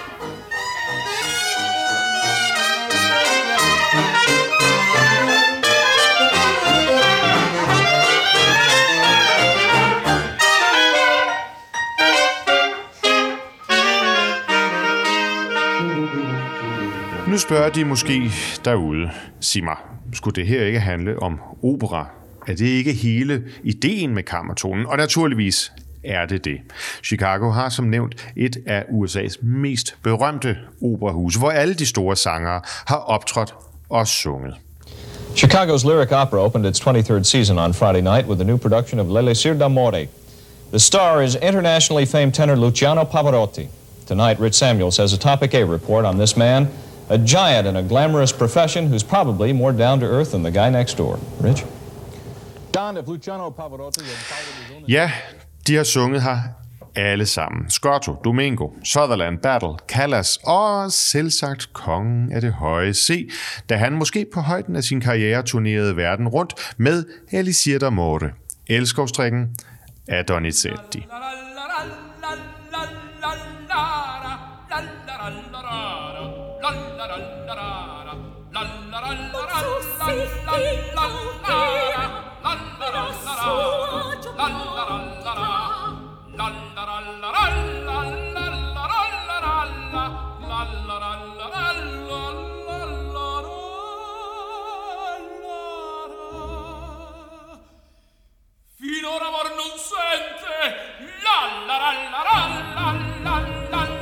Spørger 17.43 17.69
de 17.69 17.85
måske 17.85 18.31
derude, 18.65 19.11
sig 19.41 19.65
mig, 19.65 19.77
skulle 20.13 20.35
det 20.35 20.47
her 20.47 20.65
ikke 20.65 20.81
handle 20.81 21.23
om 21.23 21.41
opera? 21.63 22.07
Er 22.47 22.55
det 22.55 22.67
ikke 22.67 22.93
hele 22.93 23.43
ideen 23.65 24.15
med 24.15 24.23
kammertonen? 24.23 24.87
Og 24.87 24.97
naturligvis 24.97 25.73
er 26.05 26.27
det 26.27 26.45
det. 26.45 26.61
Chicago 27.05 27.51
har 27.51 27.69
som 27.69 27.85
nævnt 27.85 28.33
et 28.37 28.57
af 28.67 28.83
USA's 28.83 29.47
mest 29.47 29.97
berømte 30.03 30.57
operahuse, 30.83 31.39
hvor 31.39 31.51
alle 31.51 31.75
de 31.75 31.87
store 31.87 32.17
sangere 32.17 32.61
har 32.87 32.97
optrådt 32.97 33.55
og 33.91 34.07
sunget. 34.07 34.55
Chicago's 35.37 35.85
Lyric 35.85 36.13
Opera 36.13 36.41
opened 36.41 36.67
its 36.67 36.81
23rd 36.81 37.23
season 37.23 37.59
on 37.59 37.75
Friday 37.75 38.01
night 38.01 38.27
with 38.29 38.41
a 38.41 38.45
new 38.45 38.59
production 38.59 39.01
of 39.01 39.07
L'Elisir 39.07 39.55
d'Amore. 39.59 40.09
The 40.71 40.79
star 40.79 41.23
is 41.23 41.35
internationally 41.35 42.07
famed 42.07 42.35
tenor 42.35 42.57
Luciano 42.57 43.05
Pavarotti. 43.05 43.69
Tonight, 44.07 44.41
Rich 44.41 44.55
Samuel 44.55 44.91
says 44.91 45.13
a 45.13 45.19
Topic 45.19 45.55
A 45.55 45.65
report 45.65 46.05
on 46.05 46.19
this 46.19 46.37
man, 46.37 46.69
a 47.11 47.17
giant 47.17 47.67
in 47.67 47.77
a 47.77 47.83
glamorous 47.83 48.33
profession 48.33 48.87
who's 48.87 49.03
probably 49.05 49.53
more 49.53 49.73
down 49.73 50.01
to 50.01 50.07
earth 50.07 50.31
than 50.31 50.43
the 50.43 50.51
guy 50.51 50.71
next 50.71 50.99
door. 50.99 51.19
Rich? 51.41 51.65
Don, 52.75 52.97
if 52.97 53.07
Luciano 53.09 53.51
Pavarotti 53.51 54.01
Ja, 54.89 55.11
de 55.67 55.77
har 55.77 55.85
sunget 55.85 56.23
her 56.23 56.39
alle 56.97 57.27
sammen. 57.27 57.71
Scotto, 57.71 58.17
Domingo, 58.25 58.69
Sutherland, 58.85 59.39
Battle, 59.39 59.75
Callas 59.89 60.39
og 60.45 60.93
selvsagt 60.93 61.73
kongen 61.73 62.33
af 62.33 62.41
det 62.41 62.53
høje 62.53 62.95
C, 62.95 63.31
da 63.69 63.77
han 63.77 63.93
måske 63.93 64.27
på 64.35 64.41
højden 64.41 64.77
af 64.77 64.85
sin 64.85 65.01
karriere 65.01 65.43
turnerede 65.43 65.97
verden 65.97 66.29
rundt 66.29 66.55
med 66.77 67.05
Elisir 67.33 67.79
d'Amore, 67.79 68.29
elskovstrikken 68.67 69.57
af 70.09 70.25
Donizetti. 70.25 71.07
Finora 98.79 99.27
amor 99.27 99.49
non 99.57 99.73
sente 99.79 100.55
la 101.23 101.39
la 101.67 101.77
la 101.79 101.91
la 102.11 102.39
la 102.75 102.89
la 103.23 103.37
la 103.71 104.02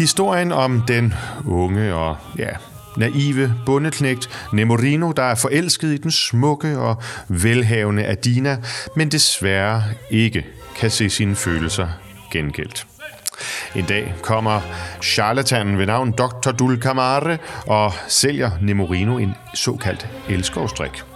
Historien 0.00 0.52
om 0.52 0.82
den 0.88 1.14
unge 1.46 1.94
og 1.94 2.16
ja, 2.38 2.48
naive 2.96 3.54
bondeknægt 3.66 4.48
Nemorino, 4.52 5.12
der 5.12 5.22
er 5.22 5.34
forelsket 5.34 5.88
i 5.88 5.96
den 5.96 6.10
smukke 6.10 6.78
og 6.78 7.02
velhavende 7.28 8.06
Adina, 8.06 8.58
men 8.96 9.10
desværre 9.10 9.82
ikke 10.10 10.46
kan 10.76 10.90
se 10.90 11.10
sine 11.10 11.36
følelser 11.36 11.88
gengældt. 12.32 12.86
En 13.74 13.84
dag 13.84 14.14
kommer 14.22 14.60
charlatanen 15.02 15.78
ved 15.78 15.86
navn 15.86 16.12
Dr. 16.12 16.50
Dulcamare 16.50 17.38
og 17.66 17.92
sælger 18.08 18.50
Nemorino 18.60 19.18
en 19.18 19.34
såkaldt 19.54 20.08
elskovstrik. 20.28 21.09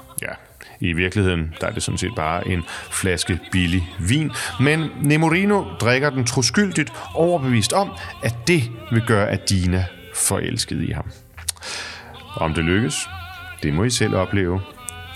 I 0.84 0.92
virkeligheden 0.92 1.54
der 1.60 1.66
er 1.66 1.70
det 1.70 1.82
sådan 1.82 1.98
set 1.98 2.14
bare 2.16 2.48
en 2.48 2.62
flaske 2.90 3.40
billig 3.52 3.88
vin, 3.98 4.30
men 4.60 4.90
Nemorino 5.02 5.64
drikker 5.80 6.10
den 6.10 6.24
troskyldigt 6.24 6.92
overbevist 7.14 7.72
om, 7.72 7.90
at 8.22 8.34
det 8.46 8.62
vil 8.92 9.02
gøre 9.06 9.30
Adina 9.30 9.84
forelsket 10.14 10.82
i 10.82 10.92
ham. 10.92 11.10
Om 12.36 12.54
det 12.54 12.64
lykkes, 12.64 13.08
det 13.62 13.74
må 13.74 13.84
I 13.84 13.90
selv 13.90 14.16
opleve. 14.16 14.60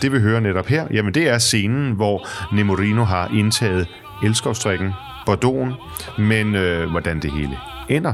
Det 0.03 0.13
vi 0.13 0.19
hører 0.19 0.41
netop 0.41 0.67
her, 0.67 0.87
jamen 0.91 1.15
det 1.15 1.29
er 1.29 1.39
scenen, 1.39 1.93
hvor 1.93 2.27
Nemorino 2.55 3.05
har 3.05 3.31
indtaget 3.35 3.87
elskovstrikken, 4.25 4.93
Bordeauxen, 5.27 5.75
men 6.19 6.55
øh, 6.55 6.91
hvordan 6.91 7.21
det 7.21 7.33
hele 7.33 7.59
ender, 7.89 8.13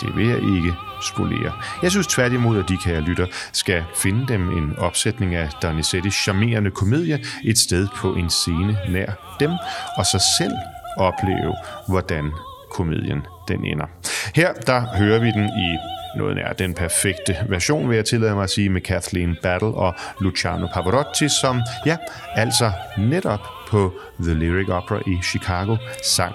det 0.00 0.16
vil 0.16 0.26
jeg 0.26 0.38
ikke 0.38 0.74
spolere. 1.02 1.52
Jeg 1.82 1.90
synes 1.90 2.06
tværtimod, 2.06 2.58
at 2.58 2.68
de 2.68 2.76
kære 2.76 3.00
lytter 3.00 3.26
skal 3.52 3.84
finde 3.96 4.28
dem 4.28 4.50
en 4.58 4.78
opsætning 4.78 5.34
af 5.34 5.48
Donizettis 5.62 6.14
charmerende 6.14 6.70
komedie 6.70 7.24
et 7.44 7.58
sted 7.58 7.88
på 7.96 8.14
en 8.14 8.30
scene 8.30 8.78
nær 8.88 9.36
dem, 9.40 9.50
og 9.98 10.06
så 10.06 10.24
selv 10.38 10.52
opleve, 10.96 11.54
hvordan 11.88 12.30
komedien 12.70 13.26
den 13.48 13.64
ender. 13.64 13.86
Her 14.34 14.52
der 14.52 14.96
hører 14.96 15.18
vi 15.18 15.30
den 15.30 15.44
i 15.44 15.78
noget 16.16 16.36
nær 16.36 16.52
den 16.52 16.74
perfekte 16.74 17.36
version, 17.48 17.88
vil 17.88 17.96
jeg 17.96 18.04
tillade 18.04 18.34
mig 18.34 18.42
at 18.44 18.50
sige, 18.50 18.68
med 18.68 18.80
Kathleen 18.80 19.36
Battle 19.42 19.68
og 19.68 19.94
Luciano 20.20 20.66
Pavarotti, 20.66 21.28
som, 21.40 21.60
ja, 21.86 21.96
altså 22.34 22.72
netop 22.98 23.40
på 23.68 23.92
The 24.22 24.34
Lyric 24.34 24.68
Opera 24.68 25.00
i 25.06 25.22
Chicago 25.22 25.76
sang 26.02 26.34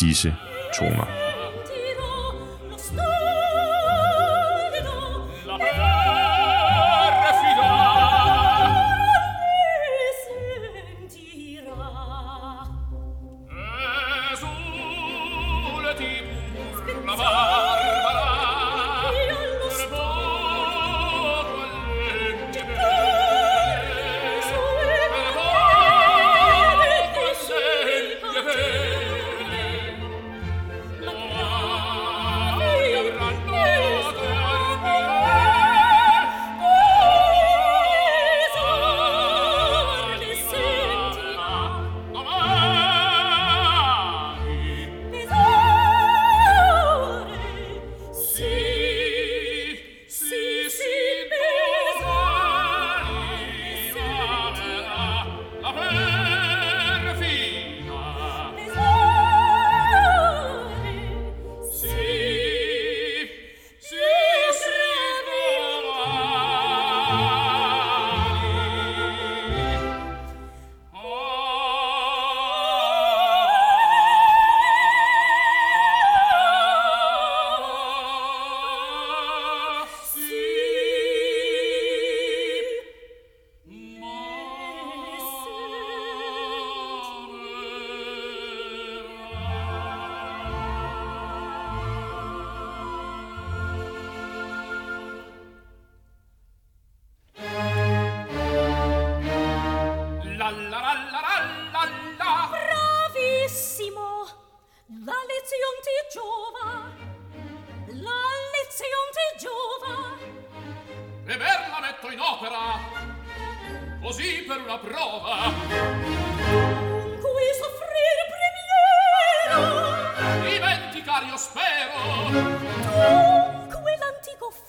disse 0.00 0.34
toner. 0.78 1.29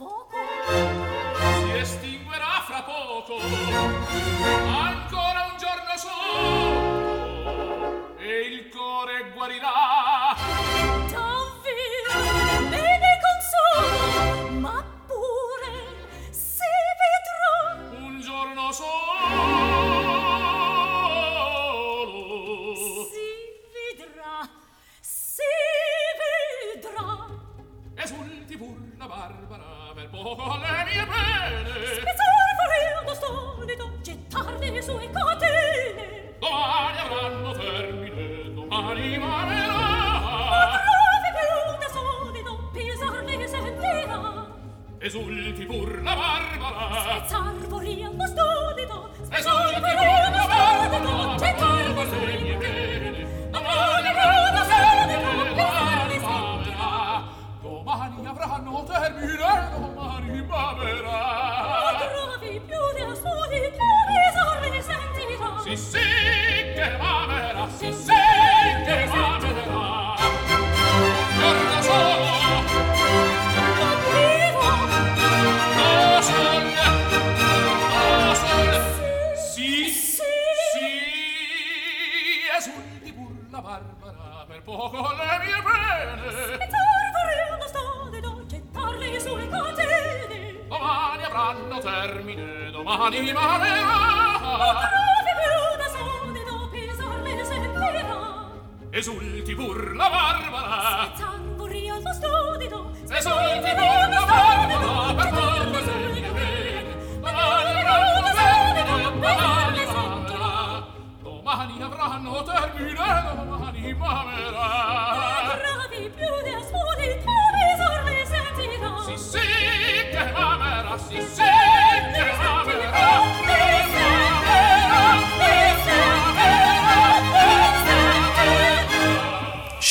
fuoco 0.02 0.38
si 1.62 1.78
estinguerà 1.78 2.64
fra 2.66 2.82
poco. 2.82 4.01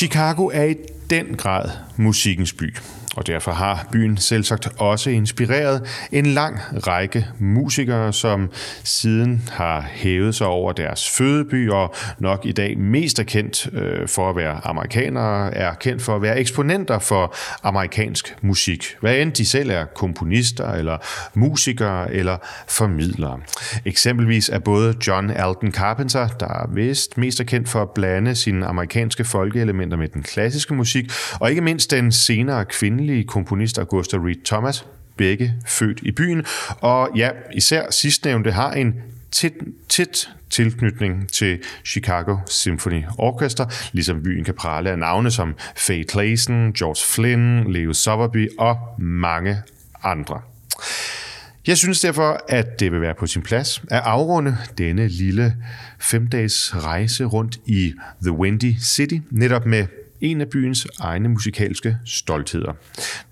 Chicago 0.01 0.51
er 0.53 0.65
i 0.65 0.75
den 1.11 1.27
grad 1.37 1.71
musikkens 1.97 2.53
by, 2.53 2.77
og 3.17 3.27
derfor 3.27 3.53
har 3.53 3.89
byen 3.93 4.17
selvsagt 4.17 4.69
også 4.79 5.11
inspireret 5.11 6.07
en 6.13 6.27
lang 6.27 6.59
række 6.87 7.27
musikere, 7.39 8.13
som 8.13 8.51
siden 8.85 9.49
har 9.53 9.87
hævet 9.91 10.35
sig 10.35 10.47
over 10.47 10.73
deres 10.73 11.11
fødeby, 11.11 11.71
og 11.71 11.95
nok 12.19 12.47
i 12.47 12.53
dag 12.53 12.79
mest 12.79 13.19
er 13.19 13.23
kendt 13.23 13.69
øh, 13.73 14.09
for 14.09 14.31
at 14.31 14.37
være 14.37 14.61
amerikanere, 14.65 15.55
er 15.55 15.75
kendt 15.75 16.03
for 16.03 16.17
at 16.17 16.23
være 16.23 16.39
eksponenter 16.39 16.99
for 16.99 17.35
amerikansk 17.63 18.37
musik. 18.43 18.85
Hvad 19.01 19.17
end 19.17 19.33
de 19.33 19.47
selv 19.47 19.71
er 19.71 19.85
komponister, 19.85 20.73
eller 20.73 20.99
musikere, 21.35 22.15
eller 22.15 22.37
formidlere. 22.69 23.41
Eksempelvis 23.85 24.49
er 24.49 24.59
både 24.59 24.95
John 25.07 25.31
Alden 25.31 25.73
Carpenter, 25.73 26.29
der 26.29 26.47
er 26.47 26.67
vist 26.75 27.19
mest 27.19 27.41
er 27.41 27.45
kendt 27.45 27.69
for 27.69 27.83
at 27.83 27.91
blande 27.91 28.35
sine 28.35 28.67
amerikanske 28.67 29.25
folkeelementer 29.25 29.97
med 29.97 30.09
den 30.09 30.23
klassiske 30.23 30.75
musik, 30.75 31.11
og 31.41 31.51
ikke 31.51 31.63
mindst 31.63 31.91
den 31.91 32.13
senere 32.13 32.65
kvindelige 33.01 33.25
komponist 33.25 33.79
Augusta 33.79 34.17
Reed 34.17 34.45
Thomas, 34.45 34.87
begge 35.17 35.55
født 35.67 36.01
i 36.03 36.13
byen, 36.13 36.45
og 36.81 37.11
ja, 37.17 37.31
især 37.55 37.91
sidstnævnte 37.91 38.53
har 38.53 38.73
en 38.73 38.95
tæt, 39.31 39.53
tæt 39.89 40.31
tilknytning 40.51 41.33
til 41.33 41.59
Chicago 41.87 42.37
Symphony 42.47 43.03
Orchestra, 43.19 43.71
ligesom 43.93 44.23
byen 44.23 44.45
kan 44.45 44.55
prale 44.55 44.91
af 44.91 44.99
navne 44.99 45.31
som 45.31 45.55
Faye 45.77 46.05
Clayson, 46.11 46.73
George 46.73 47.15
Flynn, 47.15 47.73
Leo 47.73 47.93
Sowerby 47.93 48.49
og 48.59 48.79
mange 48.99 49.57
andre. 50.03 50.41
Jeg 51.67 51.79
synes 51.79 52.01
derfor, 52.01 52.41
at 52.49 52.81
det 52.81 52.93
vil 52.93 53.01
være 53.01 53.15
på 53.15 53.27
sin 53.27 53.43
plads 53.43 53.83
at 53.91 54.03
afrunde 54.05 54.57
denne 54.79 55.09
lille 55.09 55.57
femdages 55.99 56.73
rejse 56.77 57.25
rundt 57.25 57.61
i 57.67 57.95
The 58.23 58.33
Windy 58.33 58.75
City, 58.81 59.19
netop 59.31 59.67
med 59.67 59.87
en 60.21 60.41
af 60.41 60.49
byens 60.49 60.87
egne 61.01 61.29
musikalske 61.29 61.97
stoltheder, 62.05 62.73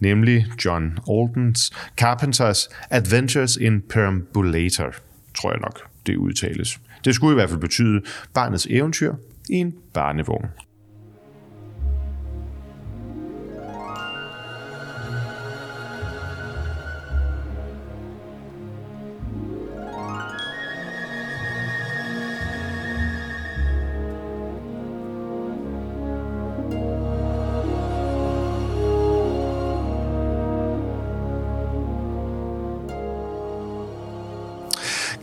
nemlig 0.01 0.47
John 0.65 0.99
Aldens 1.11 1.71
Carpenters 1.97 2.69
Adventures 2.91 3.57
in 3.57 3.81
Perambulator, 3.81 4.95
tror 5.39 5.51
jeg 5.51 5.61
nok, 5.61 5.81
det 6.07 6.17
udtales. 6.17 6.81
Det 7.05 7.15
skulle 7.15 7.33
i 7.33 7.35
hvert 7.35 7.51
fald 7.51 7.61
betyde 7.61 8.03
barnets 8.35 8.67
eventyr 8.71 9.15
i 9.49 9.55
en 9.55 9.75
barnevogn. 9.95 10.47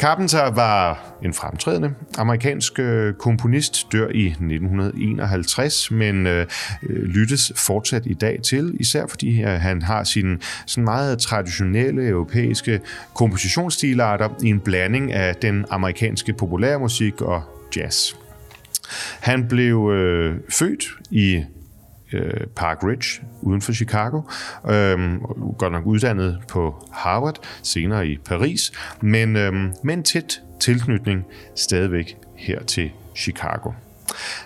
Carpenter 0.06 0.52
var 0.52 1.04
en 1.24 1.34
fremtrædende 1.34 1.94
amerikansk 2.18 2.80
øh, 2.80 3.14
komponist, 3.14 3.88
dør 3.92 4.08
i 4.08 4.26
1951, 4.26 5.92
men 5.92 6.28
øh, 6.28 6.48
øh, 6.84 7.04
lyttes 7.04 7.52
fortsat 7.56 8.06
i 8.06 8.14
dag 8.14 8.40
til, 8.44 8.78
især 8.80 9.08
fordi 9.08 9.42
øh, 9.42 9.48
han 9.48 9.82
har 9.82 10.04
sine 10.04 10.38
sådan 10.66 10.84
meget 10.84 11.20
traditionelle 11.20 12.08
europæiske 12.08 12.82
kompositionsstilarter 13.14 14.30
i 14.44 14.50
en 14.50 14.60
blanding 14.60 15.14
af 15.14 15.36
den 15.36 15.66
amerikanske 15.70 16.34
populærmusik 16.34 17.22
og 17.22 17.42
jazz. 17.76 18.14
Han 19.20 19.48
blev 19.48 19.92
øh, 19.92 20.36
født 20.50 20.86
i 21.12 21.44
øh, 22.14 22.48
Park 22.56 22.84
Ridge 22.84 23.22
uden 23.42 23.62
for 23.62 23.74
Chicago. 23.74 24.22
Øhm, 24.70 25.20
godt 25.58 25.72
nok 25.72 25.86
uddannet 25.86 26.40
på 26.48 26.90
Harvard, 26.94 27.40
senere 27.64 28.08
i 28.08 28.18
Paris, 28.18 28.72
men 29.02 29.36
øhm, 29.36 29.74
med 29.84 29.94
en 29.94 30.04
tæt 30.04 30.42
tilknytning 30.60 31.26
stadigvæk 31.56 32.18
her 32.36 32.64
til 32.64 32.92
Chicago. 33.16 33.72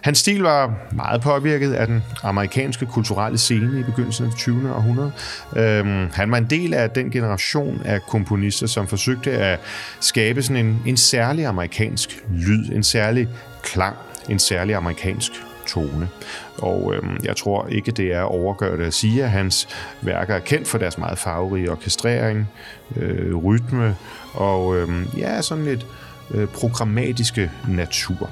Hans 0.02 0.18
stil 0.18 0.42
var 0.42 0.74
meget 0.92 1.22
påvirket 1.22 1.74
af 1.74 1.88
den 1.88 2.04
amerikanske 2.24 2.86
kulturelle 2.86 3.38
scene 3.38 3.80
i 3.80 3.84
begyndelsen 3.84 4.26
af 4.26 4.32
20. 4.34 4.74
århundrede. 4.74 5.12
Øhm, 5.56 6.10
han 6.14 6.32
var 6.32 6.38
en 6.38 6.48
del 6.50 6.74
af 6.74 6.90
den 6.90 7.12
generation 7.12 7.82
af 7.86 8.02
komponister, 8.02 8.68
som 8.68 8.88
forsøgte 8.88 9.32
at 9.32 9.60
skabe 10.00 10.42
sådan 10.42 10.66
en, 10.66 10.82
en 10.86 10.98
særlig 10.98 11.46
amerikansk 11.46 12.24
lyd, 12.32 12.72
en 12.72 12.84
særlig 12.84 13.28
klang, 13.64 13.96
en 14.30 14.40
særlig 14.40 14.76
amerikansk 14.76 15.32
tone. 15.68 16.10
Og 16.62 16.94
øhm, 16.96 17.18
jeg 17.24 17.36
tror 17.36 17.68
ikke, 17.68 17.92
det 17.92 18.14
er 18.14 18.22
overgørende 18.22 18.86
at 18.86 18.94
sige, 18.94 19.24
at 19.24 19.30
hans 19.30 19.68
værker 20.02 20.36
er 20.36 20.40
kendt 20.40 20.68
for 20.68 20.78
deres 20.78 20.98
meget 20.98 21.18
farverige 21.18 21.72
orkestrering, 21.72 22.50
øh, 22.96 23.36
rytme 23.36 23.96
og 24.34 24.78
øhm, 24.78 25.08
ja, 25.18 25.42
sådan 25.42 25.66
lidt 25.66 25.86
øh, 26.32 26.48
programmatiske 26.48 27.52
natur. 27.68 28.30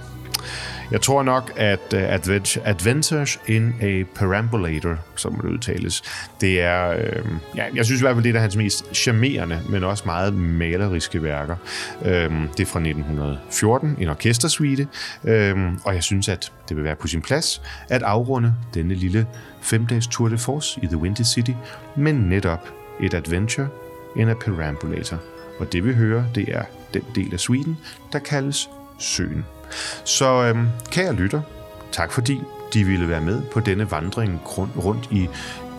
Jeg 0.91 1.01
tror 1.01 1.23
nok, 1.23 1.51
at 1.55 1.93
uh, 1.93 1.99
Advent- 1.99 2.59
Adventures 2.65 3.39
in 3.47 3.73
a 3.81 4.03
Perambulator, 4.15 4.95
som 5.15 5.35
det 5.35 5.49
udtales, 5.49 6.03
det 6.41 6.61
er, 6.61 6.89
øh, 6.89 7.25
ja, 7.55 7.65
jeg 7.75 7.85
synes 7.85 8.01
i 8.01 8.03
hvert 8.03 8.15
fald, 8.15 8.23
det 8.23 8.35
er 8.35 8.39
hans 8.39 8.55
mest 8.55 8.95
charmerende, 8.95 9.59
men 9.69 9.83
også 9.83 10.03
meget 10.05 10.33
maleriske 10.33 11.23
værker. 11.23 11.55
Øh, 12.05 12.31
det 12.57 12.59
er 12.59 12.65
fra 12.65 12.79
1914, 12.79 13.95
en 13.99 14.09
orkestersuite, 14.09 14.88
øh, 15.23 15.57
og 15.83 15.93
jeg 15.93 16.03
synes, 16.03 16.29
at 16.29 16.51
det 16.69 16.77
vil 16.77 16.83
være 16.83 16.95
på 16.95 17.07
sin 17.07 17.21
plads 17.21 17.61
at 17.89 18.03
afrunde 18.03 18.53
denne 18.73 18.93
lille 18.93 19.27
femdages 19.61 20.07
tour 20.07 20.29
de 20.29 20.38
force 20.38 20.79
i 20.83 20.88
The 20.88 20.97
Windy 20.97 21.23
City, 21.23 21.53
men 21.95 22.15
netop 22.15 22.69
et 23.01 23.13
adventure 23.13 23.67
in 24.15 24.29
a 24.29 24.33
perambulator. 24.33 25.17
Og 25.59 25.73
det 25.73 25.85
vi 25.85 25.93
hører, 25.93 26.23
det 26.35 26.55
er 26.55 26.63
den 26.93 27.03
del 27.15 27.33
af 27.33 27.39
suiten, 27.39 27.77
der 28.13 28.19
kaldes 28.19 28.69
Søen. 28.99 29.45
Så 30.03 30.43
øhm, 30.43 30.68
kære 30.91 31.13
lytter, 31.13 31.41
tak 31.91 32.11
fordi 32.11 32.41
de 32.74 32.84
ville 32.84 33.09
være 33.09 33.22
med 33.22 33.41
på 33.51 33.59
denne 33.59 33.91
vandring 33.91 34.41
rundt 34.57 35.07
i 35.11 35.30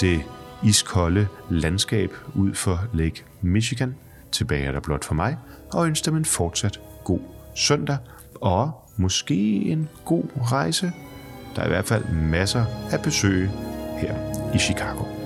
det 0.01 0.23
iskolde 0.63 1.29
landskab 1.51 2.11
ud 2.35 2.55
for 2.55 2.81
Lake 2.93 3.25
Michigan. 3.41 3.95
Tilbage 4.33 4.65
er 4.65 4.73
der 4.73 4.81
blot 4.81 5.05
for 5.05 5.15
mig, 5.15 5.37
og 5.73 5.87
ønsker 5.87 6.11
dem 6.11 6.19
en 6.19 6.25
fortsat 6.25 6.81
god 7.05 7.21
søndag, 7.55 7.97
og 8.41 8.73
måske 8.97 9.35
en 9.55 9.89
god 10.05 10.25
rejse. 10.51 10.93
Der 11.57 11.63
er 11.63 11.67
i 11.67 11.69
hvert 11.69 11.87
fald 11.87 12.05
masser 12.13 12.65
at 12.91 13.03
besøge 13.03 13.51
her 13.99 14.15
i 14.55 14.59
Chicago. 14.59 15.18